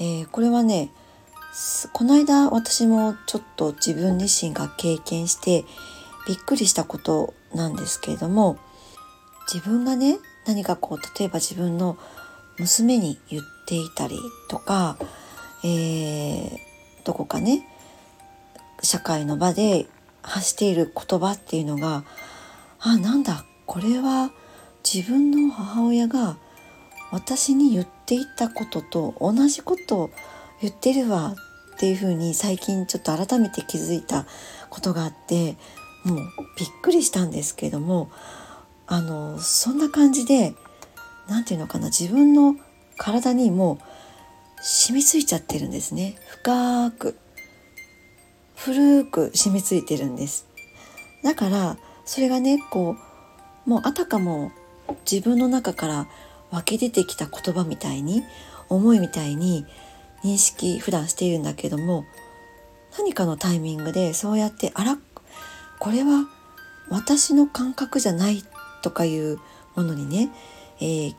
[0.00, 0.90] えー、これはね
[1.92, 5.64] この間私もちょっと自分自身が経験して
[6.26, 8.58] びっくりしたことなんですけれども
[9.52, 11.96] 自分がね何かこう例えば自分の
[12.58, 14.96] 娘に言っていたりとか、
[15.62, 16.58] えー、
[17.04, 17.66] どこかね
[18.82, 19.86] 社会の場で
[20.22, 22.04] 発している言葉っていうのが
[22.80, 24.30] あなんだこれは
[24.84, 26.36] 自分の母親が
[27.10, 30.10] 私に言っていたことと同じことを
[30.60, 31.34] 言ってるわ
[31.74, 34.26] っていうふうに最近ちょっと改めて気づいた
[34.70, 35.56] ことがあって
[36.04, 36.18] もう
[36.58, 38.10] びっくりしたんですけども
[38.86, 40.54] あのそんな感じで
[41.28, 42.56] 何て言うのかな自分の
[42.98, 46.16] 体にもう染みついちゃってるんですね。
[46.28, 47.18] 深く
[48.56, 50.46] 古く染みついてるんです。
[51.22, 52.96] だからそれがねこ
[53.66, 54.52] うもうあたかも
[55.10, 56.06] 自分の中から
[56.50, 58.22] 湧き出てきた言葉みたいに
[58.68, 59.66] 思いみたいに
[60.22, 62.04] 認識普段しているんだけども
[62.98, 64.98] 何かのタイミングでそうやってあら
[65.78, 66.26] これは
[66.88, 68.42] 私の感覚じゃない
[68.82, 69.38] とかいう
[69.74, 70.30] ものにね、
[70.80, 71.14] えー、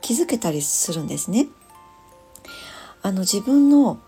[0.00, 1.48] 気づけたりするんですね。
[3.02, 3.98] あの自分の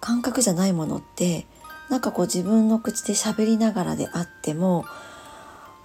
[0.00, 1.46] 感覚じゃないものって
[1.90, 4.84] なんかこう自分の口で喋りながらであっても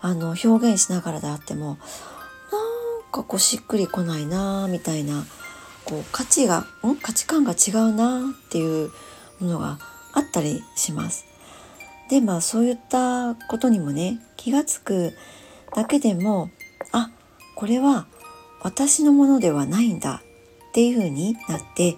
[0.02, 1.78] あの表現しながらであっても
[3.18, 5.26] かこうしっくりこないなみたいな
[5.86, 6.96] こう価値がん？
[6.96, 8.92] 価値観が違うなっていう
[9.40, 9.80] ものが
[10.14, 11.26] あったりします。
[12.10, 15.14] でまあそういったことにもね気が付く
[15.76, 16.50] だけでも
[16.92, 17.10] あ
[17.56, 18.08] これは
[18.62, 20.22] 私のものではないんだ
[20.70, 21.98] っていうふうになって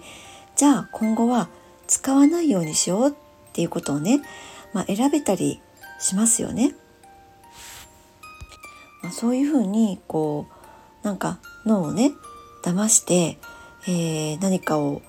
[0.56, 1.48] じゃあ今後は
[1.86, 3.12] 使わないようにしようっ
[3.52, 4.20] ていうことをね、
[4.72, 5.60] まあ、選べたり
[6.00, 6.74] しますよね。
[9.02, 10.59] まあ、そういうふうにこう
[11.02, 12.12] なんか脳をね
[12.62, 13.38] 騙して、
[13.86, 15.02] えー、何かを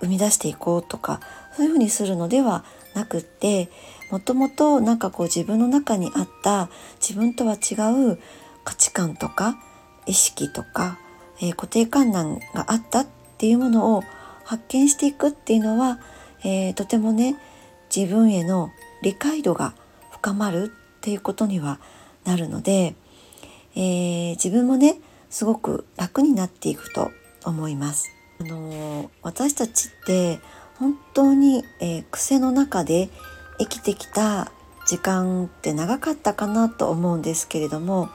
[0.00, 1.20] 生み出していこうとか
[1.56, 3.68] そういうふうにするのではなくって
[4.10, 6.68] もともとなんかこう自分の中にあった
[7.00, 7.74] 自分とは違
[8.12, 8.18] う
[8.64, 9.58] 価値観とか
[10.06, 10.98] 意識とか、
[11.40, 13.06] えー、固定観念があったっ
[13.38, 14.04] ていうものを
[14.44, 16.00] 発見していくっていうのは、
[16.42, 17.36] えー、とてもね
[17.94, 18.70] 自分への
[19.02, 19.74] 理解度が
[20.10, 21.78] 深まるっていうことには
[22.24, 22.94] なるので、
[23.74, 25.00] えー、自分もね
[25.30, 27.10] すごく楽になっていくと
[27.44, 28.10] 思います。
[28.40, 30.40] あの私たちって
[30.78, 33.10] 本当に、えー、癖の中で
[33.58, 34.52] 生きてきた
[34.86, 38.08] 時間って長かったかなと思うんですけれども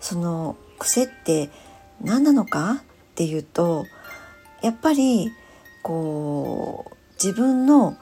[0.00, 1.50] その癖って
[2.00, 3.84] 何なのかっていうと
[4.62, 5.30] やっぱり
[5.82, 7.96] こう自分の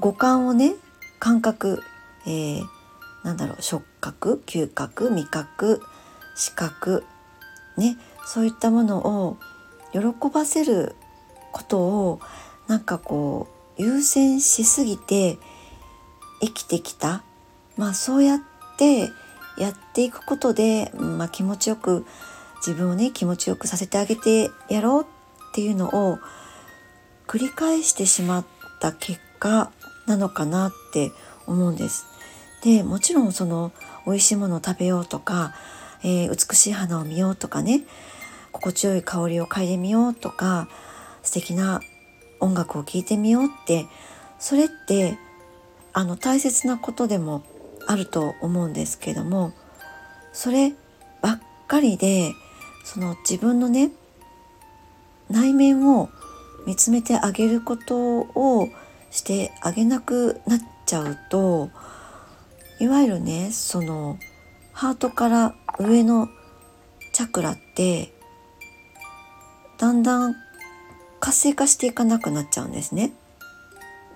[0.00, 0.74] 五感をね
[1.18, 1.82] 感覚、
[2.26, 2.64] えー、
[3.22, 5.82] なんだろう触覚嗅覚味覚
[6.34, 7.04] 視覚
[7.76, 9.36] ねそういったものを
[9.92, 10.00] 喜
[10.32, 10.96] ばせる
[11.52, 12.20] ことを
[12.66, 15.38] なんかこう優先しすぎて
[16.40, 17.22] 生きてきた、
[17.76, 18.40] まあ、そうやっ
[18.76, 19.10] て
[19.58, 22.04] やっていくことで、まあ、気持ちよく
[22.58, 25.06] 自分をね気持ちよくさせてあげてやろうっ
[25.54, 26.18] ていうのを
[27.26, 28.46] 繰り返してしまっ
[28.80, 29.70] た結果
[30.06, 31.12] なのかなって
[31.46, 32.06] 思うんです。
[32.62, 33.72] でもちろんその
[34.06, 35.54] 美味しいものを食べようとか、
[36.02, 37.82] えー、美しい花を見ようとかね
[38.52, 40.68] 心地よい香りを嗅いでみようとか
[41.22, 41.80] 素敵な
[42.40, 43.86] 音楽を聴いてみようって
[44.38, 45.18] それって
[45.92, 47.42] あの大切なことでも
[47.86, 49.52] あると思うんですけども
[50.32, 50.74] それ
[51.22, 52.32] ばっかりで
[52.84, 53.90] その自分のね
[55.30, 56.08] 内面を
[56.66, 58.68] 見つめてあげることを
[59.10, 61.70] してあげなくなっちゃうと
[62.78, 64.18] いわゆるねその
[64.76, 66.28] ハートから上の
[67.14, 68.12] チャクラって
[69.78, 70.34] だんだん
[71.18, 73.14] 活性化していかなくなっちゃうんですね。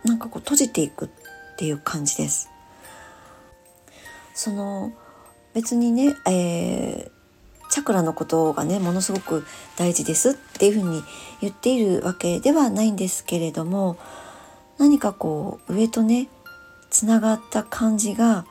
[0.04, 1.08] なんかこう閉じていくっ
[1.56, 2.50] ていう感じです。
[4.34, 4.92] その
[5.54, 9.46] 別にね、えー、チャクラのことがねものすごく
[9.78, 11.02] 大事ですっていうふうに
[11.40, 13.96] 言っているわけではないんですけれども
[14.76, 16.28] 何かこう上とね
[16.90, 18.44] つながった感じが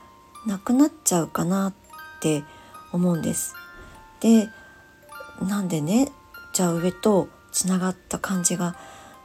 [0.47, 1.71] なくなっちゃうかな
[2.19, 2.43] って
[2.91, 3.55] 思うんです。
[4.19, 4.49] で
[5.41, 6.12] なんでね
[6.53, 8.75] じゃあ上とつながった感じが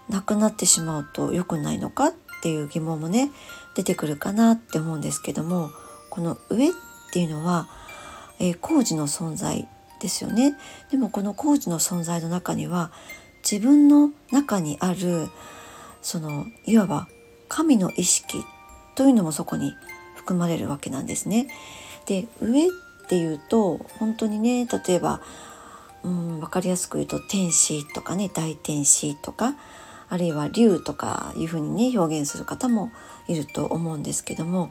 [0.08, 3.30] なくなってしまうと良くないのかっていう疑問もね
[3.74, 5.70] 出てくるかなって思うんですけども
[6.10, 6.72] この上っ
[7.12, 7.68] ていうのは、
[8.38, 9.66] えー、工事の存在
[10.00, 10.56] ですよね
[10.90, 12.92] でもこの工事の存在の中には
[13.50, 15.28] 自分の中にある
[16.02, 17.08] そのいわば
[17.48, 18.44] 神の意識
[18.94, 19.74] というのもそこに
[20.14, 21.48] 含まれるわけなんですね。
[22.06, 22.70] で上っ
[23.08, 25.20] ていうと本当にね例えば
[26.02, 29.54] うん分かりやすく言うと天使とかね大天使とか
[30.08, 32.92] あるいは竜とかいうふうにね表現する方も
[33.26, 34.70] いると思うんですけども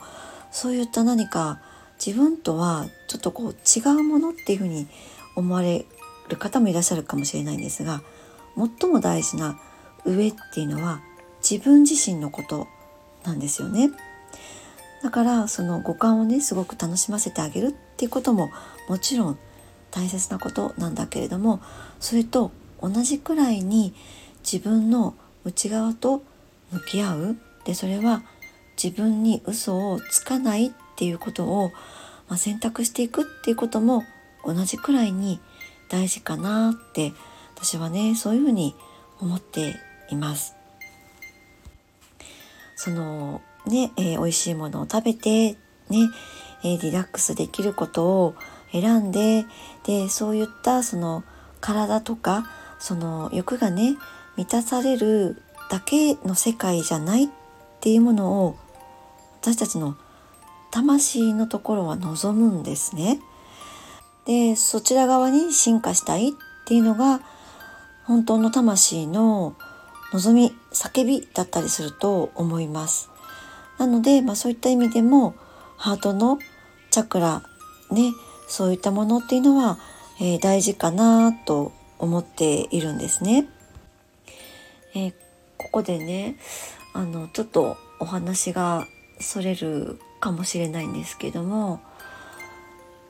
[0.51, 1.59] そういった何か
[2.03, 4.87] 自分とはちょっとこう違うものっていうふうに
[5.35, 5.85] 思われ
[6.29, 8.01] る方もいらっしゃるかもしれないんですが
[8.55, 9.59] 最も大事な
[10.05, 11.01] 上っていうのは
[11.41, 12.67] 自分自身のこと
[13.23, 13.89] なんですよね。
[15.03, 18.51] だからその五感をねすごく楽しませてあげるっていうことも
[18.87, 19.37] もちろん
[19.91, 21.61] 大切なことなんだけれども
[21.99, 23.93] それと同じくらいに
[24.49, 25.13] 自分の
[25.43, 26.23] 内側と
[26.71, 28.23] 向き合うでそれは
[28.81, 31.71] 自分に嘘をつかないっていうことを、
[32.29, 34.03] まあ、選択していくっていうことも
[34.45, 35.39] 同じくらいに
[35.89, 37.13] 大事かなって
[37.55, 38.73] 私はねそういうふうに
[39.19, 39.75] 思って
[40.09, 40.55] います。
[42.75, 45.53] そのね、えー、美味しいものを食べて、
[45.89, 46.09] ね、
[46.63, 48.35] えー、リラックスできることを
[48.71, 49.45] 選んで、
[49.85, 51.23] で、そういったその
[51.61, 52.49] 体とか、
[52.79, 53.95] その欲がね、
[54.35, 57.27] 満たされるだけの世界じゃないっ
[57.79, 58.57] ていうものを
[59.41, 59.95] 私たちの
[60.71, 63.19] 魂のところは望むんですね。
[64.25, 66.31] で、そちら側に進化したいっ
[66.65, 67.21] ていうのが
[68.05, 69.55] 本当の魂の
[70.11, 73.12] 望み、叫びだったりすると思います。
[73.77, 75.35] なので、まあ、そういった意味でも
[75.77, 76.39] ハートの
[76.91, 77.43] チャクラ
[77.91, 78.13] ね
[78.47, 79.79] そういったものっていうのは、
[80.21, 83.47] えー、大事かなと思っているんですね。
[84.93, 85.13] えー、
[85.57, 86.35] ここでね
[86.93, 88.85] あのちょっとお話が
[89.19, 91.81] それるかもしれないんですけども、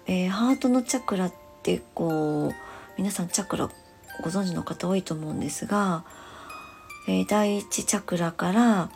[0.08, 2.54] えー、ハートのチャクラってこう
[2.98, 3.70] 皆さんチャクラ
[4.24, 6.06] ご存知の方多いと思うんですが、
[7.08, 8.90] えー、第一チャクラから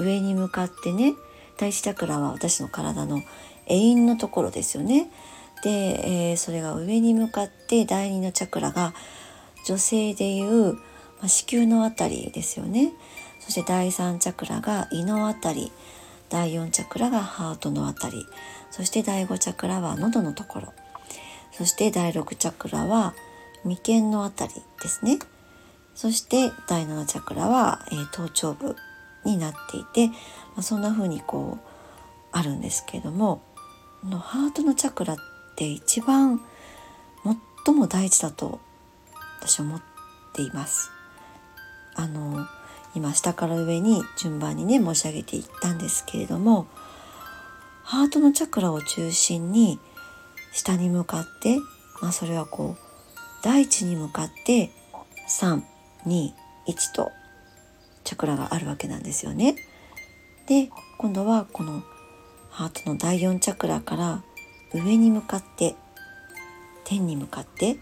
[0.00, 1.14] 上に向かってね
[1.58, 3.22] 第一チャクラは私の体の
[3.66, 5.10] 永遠のところですよね。
[5.62, 5.70] で、
[6.30, 8.94] えー、それが上に向かって第二のチャクラが
[9.66, 10.80] 女性でいう、ま
[11.24, 12.92] あ、子宮のあたりですよね。
[13.40, 15.70] そして第三チャクラが胃のあたり。
[16.30, 18.24] 第四チャクラがハートのあたり。
[18.70, 20.72] そして第五チャクラは喉のところ。
[21.52, 23.14] そして第六チャクラは
[23.64, 25.18] 眉間のあたりですね。
[25.94, 28.76] そして第七チャクラは、えー、頭頂部。
[29.24, 30.14] になっていて、ま
[30.58, 31.68] あ、そんな風にこう
[32.32, 33.42] あるんですけれども
[34.04, 35.16] のハートのチャクラっ
[35.56, 36.40] て一番
[37.64, 38.60] 最も大事だと
[39.40, 39.82] 私は思っ
[40.32, 40.90] ています。
[41.94, 42.46] あの
[42.94, 46.66] 今下から上に順番にね申し上げていったんですけれども
[47.82, 49.78] ハートのチャクラを中心に
[50.52, 51.58] 下に向かって、
[52.00, 54.70] まあ、それはこう大地に向かって
[55.28, 55.64] 321
[56.94, 57.10] と
[58.04, 59.56] チャクラがあるわけなんですよね。
[60.46, 61.82] で今度はこの
[62.50, 64.22] ハートの第4チャクラから
[64.74, 65.76] 上に向かって
[66.84, 67.76] 天に向かって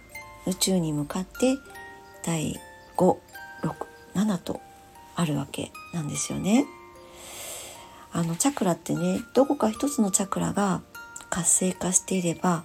[0.46, 1.57] 宇宙に向かって
[2.24, 2.57] 第
[2.96, 4.61] 567と
[5.16, 6.66] あるわけなんですよね。
[8.12, 10.83] あのチャクラってねどこか一つのチャクラが
[11.31, 12.64] 活性化していれば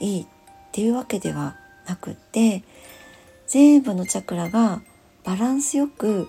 [0.00, 0.26] いいっ
[0.72, 2.62] ていうわけではなくって
[3.46, 4.82] 全部のチャクラが
[5.24, 6.28] バランスよく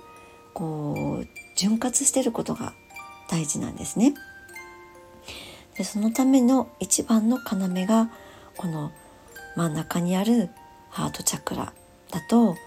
[0.60, 2.74] こう潤滑してることが
[3.30, 4.14] 大事なんですね。
[5.78, 8.10] でそのための一番の要が
[8.58, 8.92] この
[9.56, 10.50] 真ん中にある
[10.90, 11.72] ハートチャクラ
[12.12, 12.58] だと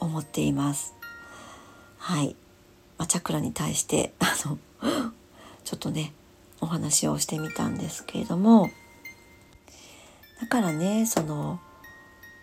[0.00, 0.94] 思っています。
[1.98, 2.34] はい、
[2.96, 4.58] まあ、チャクラに対して あの
[5.64, 6.14] ちょっとね
[6.62, 8.70] お話をしてみたんですけれども
[10.40, 11.60] だからねその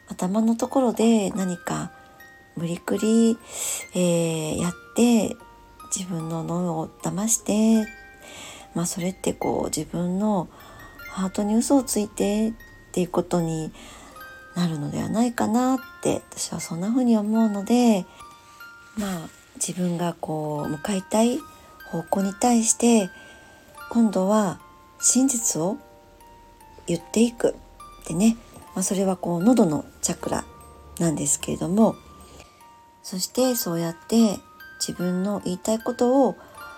[0.08, 1.92] 頭のところで何か
[2.56, 3.38] 無理くり、
[3.94, 5.36] えー、やって
[5.96, 7.88] 自分の脳を騙して
[8.74, 10.48] まあそれってこう自分の
[11.10, 12.54] ハートに嘘をついてっ
[12.94, 13.72] ていうことに
[14.56, 18.06] なるのではないかなって私はそんな風に思うので
[18.98, 21.40] まあ自分がこう向かいたい
[21.92, 23.10] 方向に対して
[23.90, 24.60] 今度は
[25.00, 25.78] 真実を
[26.88, 28.38] 言っていくってね、
[28.74, 30.46] まあ、それはこう喉のチャクラ
[31.00, 31.96] なんですけれども
[33.04, 34.40] そしてそうやって
[34.86, 36.38] 自分の言いたいことを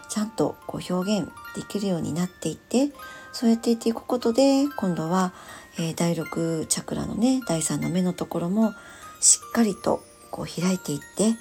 [0.10, 2.92] ちゃんとこう表現できるようになっていって
[3.32, 5.34] そうやって言っていくことで今度は、
[5.80, 8.74] えー、第6チャクラのね第3の目のところも
[9.22, 11.36] しっかりとこう開いていって、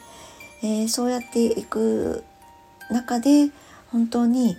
[0.63, 2.25] えー、そうやっていく
[2.91, 3.51] 中で
[3.91, 4.57] 本当に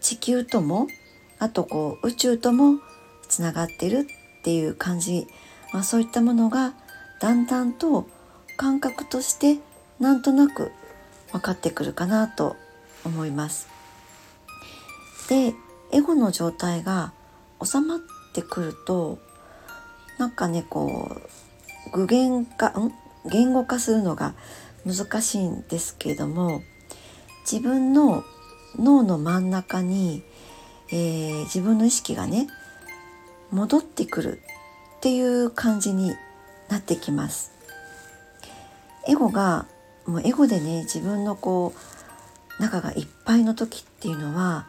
[0.00, 0.86] 地球とも
[1.38, 2.80] あとこう宇宙とも
[3.28, 4.06] つながってる
[4.40, 5.26] っていう感じ、
[5.72, 6.74] まあ、そういったものが
[7.20, 8.08] だんだんと
[8.56, 9.58] 感覚として
[9.98, 10.72] なんとなく
[11.32, 12.56] 分かってくるかなと
[13.04, 13.68] 思います。
[15.28, 15.54] で
[15.92, 17.12] エゴの状態が
[17.62, 17.98] 収まっ
[18.32, 19.18] てくると
[20.18, 21.10] なんかねこ
[21.86, 22.92] う具現化ん？
[23.30, 24.34] 言語化するのが
[24.86, 26.62] 難しいんですけれども
[27.50, 28.24] 自分の
[28.78, 30.22] 脳の真ん中に、
[30.90, 32.48] えー、自分の意識がね
[33.50, 34.42] 戻ってくる
[34.96, 36.14] っていう感じに
[36.68, 37.52] なってきます。
[39.08, 39.66] エゴが
[40.10, 41.72] もうエゴでね自分のこ
[42.58, 44.66] う中がいっぱいの時っていうのは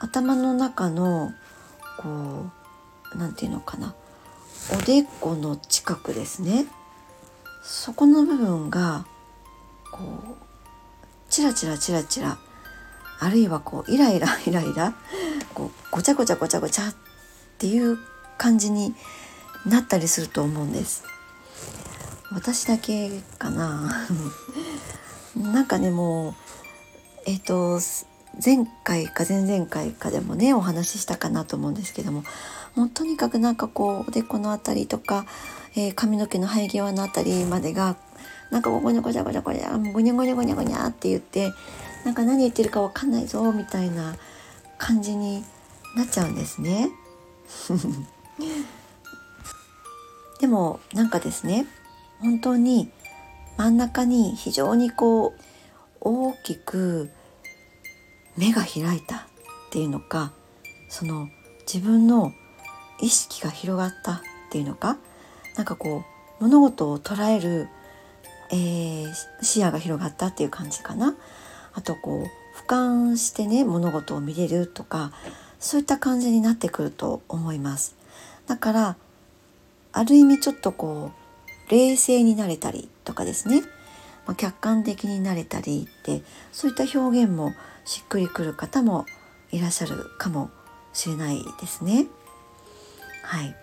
[0.00, 1.32] 頭の中の
[1.98, 2.46] こ
[3.14, 3.94] う何て言うのかな。
[4.74, 6.66] おでこの近くですね。
[7.62, 9.06] そこの部分が
[9.92, 10.36] こう
[11.30, 12.38] チラチラチラチラ
[13.18, 14.94] あるいはこうイライラ イライラ
[15.54, 16.94] こうごちゃごちゃごちゃごちゃっ
[17.58, 17.98] ていう
[18.36, 18.94] 感じに
[19.64, 21.04] なったりすると思うんです。
[22.32, 24.06] 私だけかな
[25.36, 26.34] なんかねもう
[27.26, 27.80] えっ、ー、と
[28.44, 32.24] 前回か前々回かでもねお話ししたかなと思うんですけども
[32.74, 35.24] もうとにかくなんかこうおでこの辺りとか、
[35.74, 37.96] えー、髪の毛の生え際の辺りまでが
[38.50, 41.52] なんかごにゃごにゃごにゃごにゃごにゃごにゃごにゃごにゃって言って
[42.04, 44.16] なんか何言ってるかわかんないぞみたいな
[44.78, 45.44] 感じに
[45.96, 46.90] なっちゃうんですね。
[50.38, 51.66] でもなんかですね
[52.20, 52.90] 本当に
[53.56, 55.40] 真ん中に非常にこう
[56.00, 57.10] 大きく
[58.36, 59.20] 目が開いたっ
[59.70, 60.32] ていうのか
[60.88, 61.28] その
[61.72, 62.32] 自分の
[63.00, 64.98] 意識が広がったっていうのか
[65.56, 66.04] なんかこ
[66.40, 67.68] う物事を捉える、
[68.50, 71.16] えー、視野が広がったっていう感じかな。
[71.72, 75.12] あとこう俯瞰してね物事を見れるとか
[75.58, 77.96] そういった感じになってくると思います。
[78.46, 78.96] だから
[79.92, 81.25] ある意味ちょっとこう
[81.68, 83.62] 冷静になれたりとかですね、
[84.26, 87.52] まあ、客観的になれたりってそういった表現も
[87.84, 89.06] しっくりくる方も
[89.50, 90.50] いらっしゃるかも
[90.92, 92.06] しれないですね。
[93.22, 93.56] はい、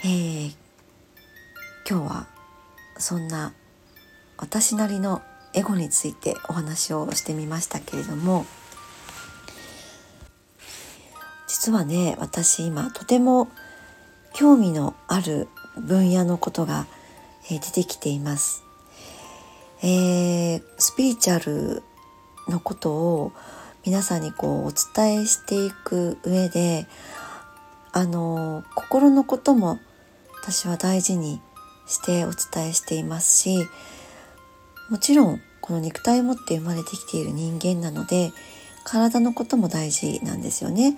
[0.00, 0.54] えー、
[1.88, 2.26] 今日は
[2.98, 3.52] そんな
[4.38, 5.22] 私なりの
[5.54, 8.46] エゴについてお話をしてみましたけれども
[11.46, 13.48] 実はね私今とても
[14.34, 16.86] 興味のある分野のことが、
[17.48, 18.64] え出てきています。
[19.82, 21.82] えー、スピリチュアル
[22.48, 23.32] のことを
[23.84, 26.86] 皆さんにこうお伝えしていく上で
[27.92, 29.78] あの心のことも
[30.42, 31.40] 私は大事に
[31.86, 33.68] してお伝えしていますし
[34.90, 38.32] もちろんこの肉体を持って生まれてきている人間なので
[38.84, 40.96] 体のことも大事なんですよね。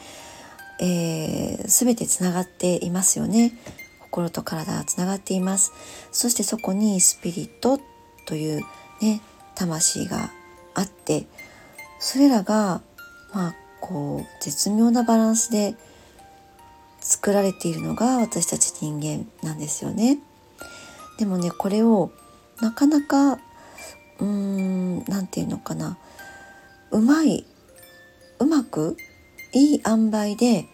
[0.81, 3.59] えー、全てつながっていますよね。
[4.11, 5.73] 心と体はつながっています。
[6.13, 7.79] そしてそこにスピリット
[8.27, 8.63] という
[9.01, 9.21] ね
[9.55, 10.31] 魂が
[10.75, 11.27] あって
[11.99, 12.81] それらが
[13.33, 15.75] まあこう絶妙なバランスで
[17.01, 20.19] 作られているのが私たち人間なんですよね。
[21.19, 22.11] でもねこれを
[22.61, 25.99] なかなかうーん何て言うのかな
[26.91, 27.45] うまい
[28.39, 28.97] うまく
[29.53, 30.67] いい塩梅で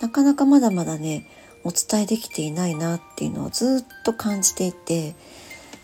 [0.00, 1.26] なかなかまだまだね
[1.64, 5.14] お伝えできていないなっていうのをずっと感じていて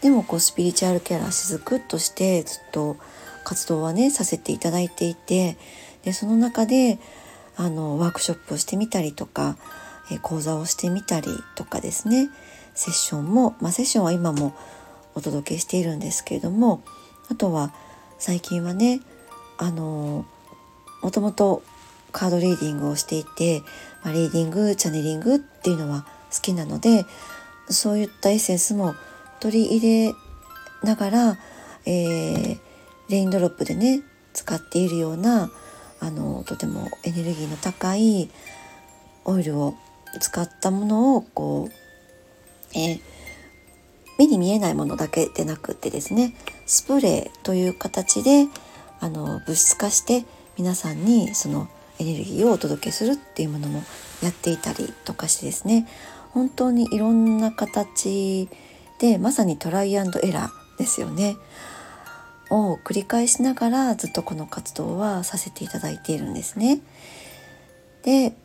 [0.00, 2.96] でもこうスピリチュアルキャラしずくとしてずっと
[3.44, 5.56] 活動はねさせていただいていて
[6.02, 6.98] でその中で
[7.56, 9.56] あのワークショップをしてみたりとか、
[10.12, 12.28] え講座をしてみたりとかですね
[12.74, 14.54] セッションも、まあ、セッションは今も
[15.14, 16.82] お届けしているんですけれども
[17.30, 17.72] あとは
[18.18, 19.00] 最近はね
[19.56, 20.26] あの
[21.02, 21.62] もともと
[22.12, 23.62] カードリーディングをしていて、
[24.06, 27.04] まあ、リーディングチャネリングっていうのは好きなので
[27.68, 28.94] そういったエッセンスも
[29.40, 30.14] 取り入れ
[30.84, 31.38] ながら、
[31.86, 32.58] えー、
[33.08, 34.02] レインドロップでね
[34.32, 35.50] 使っているような
[35.98, 38.30] あのとてもエネルギーの高い
[39.24, 39.74] オイルを
[40.20, 43.00] 使ったものをこう、えー、
[44.20, 48.46] 目に見えないものだけでなくってですねスプレーという形で
[49.00, 50.24] あの物質化して
[50.56, 51.68] 皆さんにその
[51.98, 53.82] エネルギーをお届けするっていうものも
[54.22, 55.88] やっていたりとかしてですね
[56.30, 58.48] 本当にいろんな形
[58.98, 61.36] でまさにトライアンドエラーですよね。
[62.50, 66.80] を繰り返しながらずっとこの活動はさせていただいているんですね。
[68.04, 68.36] で、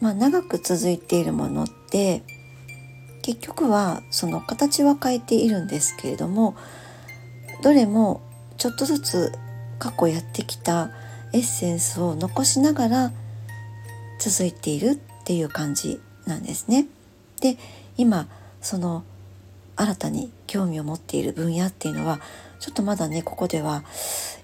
[0.00, 2.22] まあ、長く続いているものって
[3.22, 6.54] 結局はその形は変えているんですけれども
[7.62, 8.20] どれも
[8.58, 9.32] ちょっとずつ
[9.78, 10.90] 過去やってきた
[11.32, 13.12] エッセンスを残しながら
[14.20, 16.86] 続いているっていう感じなんですね。
[17.40, 17.56] で
[17.96, 18.28] 今
[18.60, 19.04] その
[19.76, 22.20] 新たに興味を持っている分野っていうのは
[22.58, 23.84] ちょっとまだねここでは、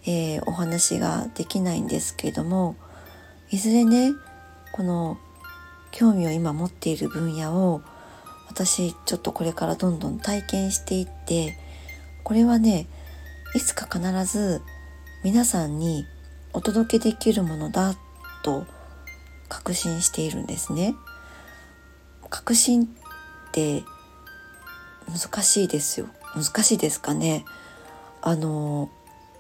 [0.07, 2.76] えー、お話ができないんですけれども
[3.51, 4.12] いずれね
[4.72, 5.18] この
[5.91, 7.82] 興味を今持っている分野を
[8.49, 11.59] 私ちょっとこれからどんどん体験していって
[12.22, 12.87] これはね
[13.55, 14.62] いつか必ず
[15.24, 16.07] 皆さんに
[16.55, 17.95] お届けできるものだ
[18.45, 18.65] と
[19.49, 20.95] 確信しているんですね。
[22.31, 22.87] 確信っ
[23.53, 23.83] て
[25.09, 26.07] 難しいですよ。
[26.35, 27.45] 難しいですかね。
[28.23, 28.89] あの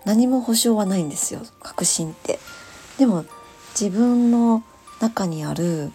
[0.04, 1.40] 何も保証はないんですよ。
[1.62, 2.38] 確信って。
[2.98, 3.24] でも
[3.78, 4.62] 自分の
[5.00, 5.92] 中にある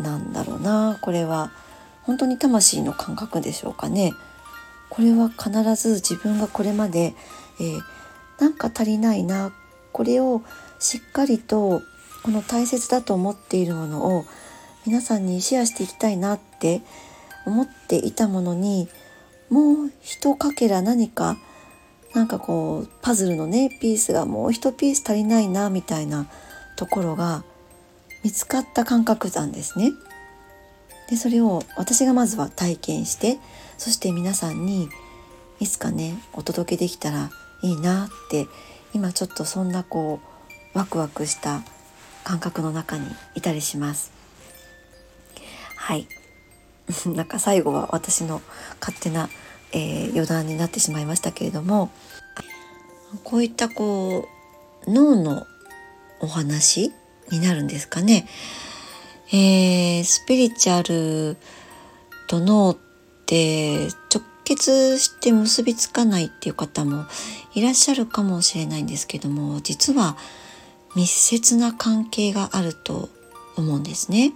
[0.00, 1.50] なんだろうなこれは
[2.02, 4.12] 本当に魂の感覚でしょうかね。
[4.88, 7.14] これは必ず自分がこれまで、
[7.60, 7.80] えー、
[8.38, 9.52] なんか足りないな
[9.92, 10.42] これを
[10.78, 11.82] しっかりと
[12.22, 14.24] この大切だと思っているものを
[14.86, 16.82] 皆さんにシェアしていきたいなって
[17.46, 18.88] 思っていたものに
[19.50, 21.36] もう一かけら何か
[22.14, 26.26] なんかこうパズルのねピースがもう一ピース足りないなみたいな
[26.76, 27.44] ところが
[28.24, 29.92] 見つかった感覚なんですね。
[31.08, 33.38] でそれを私がまずは体験して
[33.78, 34.90] そして皆さんに
[35.60, 37.30] いつかねお届けできたら
[37.62, 38.46] いいなって
[38.94, 40.20] 今ちょっとそんなこ
[40.74, 41.62] うワクワクした
[42.24, 44.12] 感覚の中にいたりします。
[45.76, 46.06] はい
[47.06, 48.42] なんか最後は私の
[48.80, 49.28] 勝手な、
[49.72, 51.90] えー、余談になってしまいましたけれども
[53.24, 54.28] こういったこ
[54.86, 55.46] う脳の
[56.20, 56.92] お話
[57.30, 58.26] になるんですかね。
[59.30, 61.36] えー、スピリチュアル
[62.26, 62.76] と脳っ
[63.26, 67.04] て直結して結びつかないっていう方も
[67.52, 70.16] いらっしゃるかもしれないんですけども実は
[70.96, 73.10] 密接な関係があると
[73.58, 74.32] 思うんですね。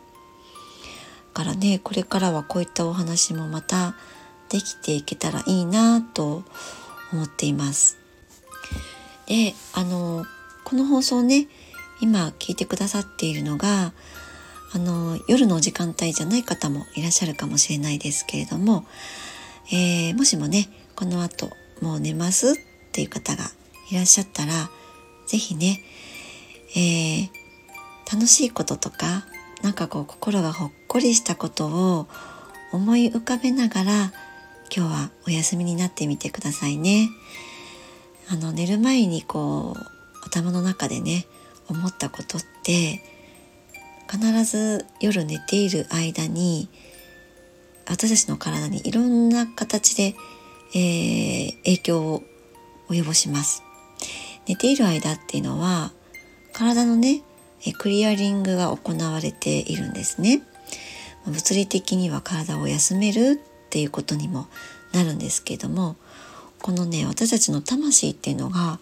[1.33, 3.95] からねこれからはこういったお話もまた
[4.51, 6.43] できていけたらいいなと
[7.11, 7.97] 思っています。
[9.27, 10.27] であの
[10.65, 11.49] この放送ね
[12.03, 13.95] 今聞いてくださっているのが
[14.75, 18.85] あの夜の時間帯じゃない方もいらっしゃるかもしれないですけれども、
[19.71, 21.51] えー、もしもねこの後
[21.81, 22.55] もう寝ますっ
[22.93, 23.45] ていう方が
[23.91, 24.71] いらっしゃったら
[25.27, 25.81] 是非ね、
[26.77, 27.31] えー、
[28.13, 29.25] 楽しいこととか
[29.63, 32.09] なんかこう心がほっこりしたことを
[32.73, 34.13] 思い浮かべながら
[34.75, 37.11] 今日はお休みになってみてくださいね。
[38.31, 41.27] あの寝る前にこう頭の中でね
[41.69, 43.03] 思ったことって
[44.11, 46.69] 必ず夜寝ている間に
[47.93, 50.15] 私たちの体にいろんな形で、
[50.75, 52.23] えー、影響を
[52.89, 53.63] 及ぼします。
[54.49, 55.93] 寝ている間っていうのは
[56.55, 57.23] 体のね
[57.77, 60.43] クリアリングが行われているんですね。
[61.27, 64.47] 物理的には体を休めるっていうことにも
[64.93, 65.97] なるんですけども
[66.63, 68.81] このね私たちの魂っていうのが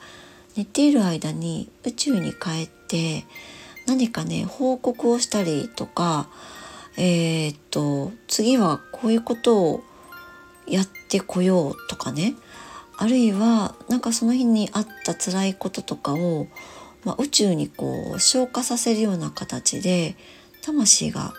[0.56, 3.24] 寝ている間に宇宙に帰って
[3.86, 6.28] 何かね報告をしたりとか
[7.00, 9.82] えー、っと次はこういうことを
[10.66, 12.34] やってこようとかね
[12.96, 16.46] あるいはなんかその日にあった辛いこととかを
[17.04, 20.16] まあ、宇宙にこう消化させるような形で
[20.62, 21.32] 魂が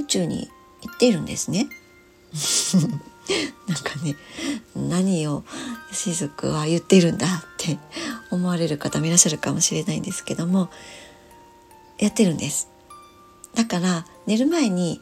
[0.00, 0.48] 宇宙に
[0.82, 1.68] 行っているんですね。
[3.66, 4.16] なんかね
[4.76, 5.44] 何を
[5.90, 7.78] 雫は言っているんだって
[8.30, 10.70] 思われる方もいらっしゃるかもしれないんですけども
[11.98, 12.68] やってるんです。
[13.56, 15.00] だから寝る前に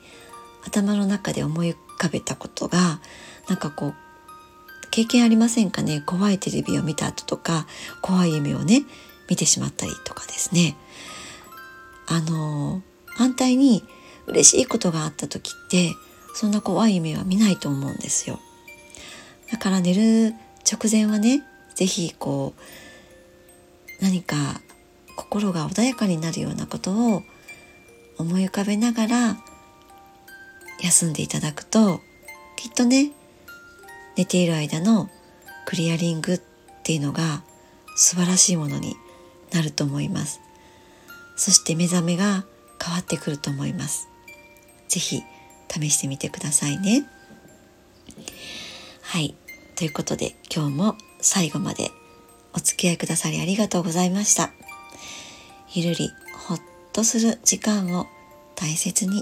[0.66, 3.00] 頭の中で思い浮かべたことが
[3.48, 3.94] なんかこう
[4.90, 6.02] 経験ありませんかね？
[6.06, 7.66] 怖いテレビを見た後とか
[8.00, 8.84] 怖い夢をね
[9.28, 10.76] 見てしまったりとかですね。
[12.06, 13.82] あの反対に
[14.26, 15.90] 嬉しいことがあった時って
[16.34, 18.38] そんな怖い夢は見ないと思うんですよ。
[19.50, 20.34] だから寝る
[20.70, 21.42] 直前はね
[21.74, 24.36] 是非こう何か
[25.16, 27.22] 心が穏やかになるようなことを
[28.18, 29.36] 思い浮かべながら
[30.80, 32.00] 休んでいただくと
[32.56, 33.12] きっとね
[34.16, 35.08] 寝ている間の
[35.66, 36.40] クリアリングっ
[36.82, 37.42] ていうのが
[37.96, 38.96] 素晴らしいものに
[39.52, 40.40] なると思います。
[41.36, 42.44] そして目覚めが
[42.82, 44.08] 変わってくると思います。
[44.88, 45.22] 是非
[45.68, 47.06] 試してみてくださいね。
[49.02, 49.34] はい。
[49.74, 51.90] ということで今日も最後まで
[52.52, 54.52] お付き合いくださりありがとうございました。
[55.72, 56.10] ゆるり
[56.46, 56.60] ほっ
[56.94, 58.06] とする時間を
[58.54, 59.20] 大切に。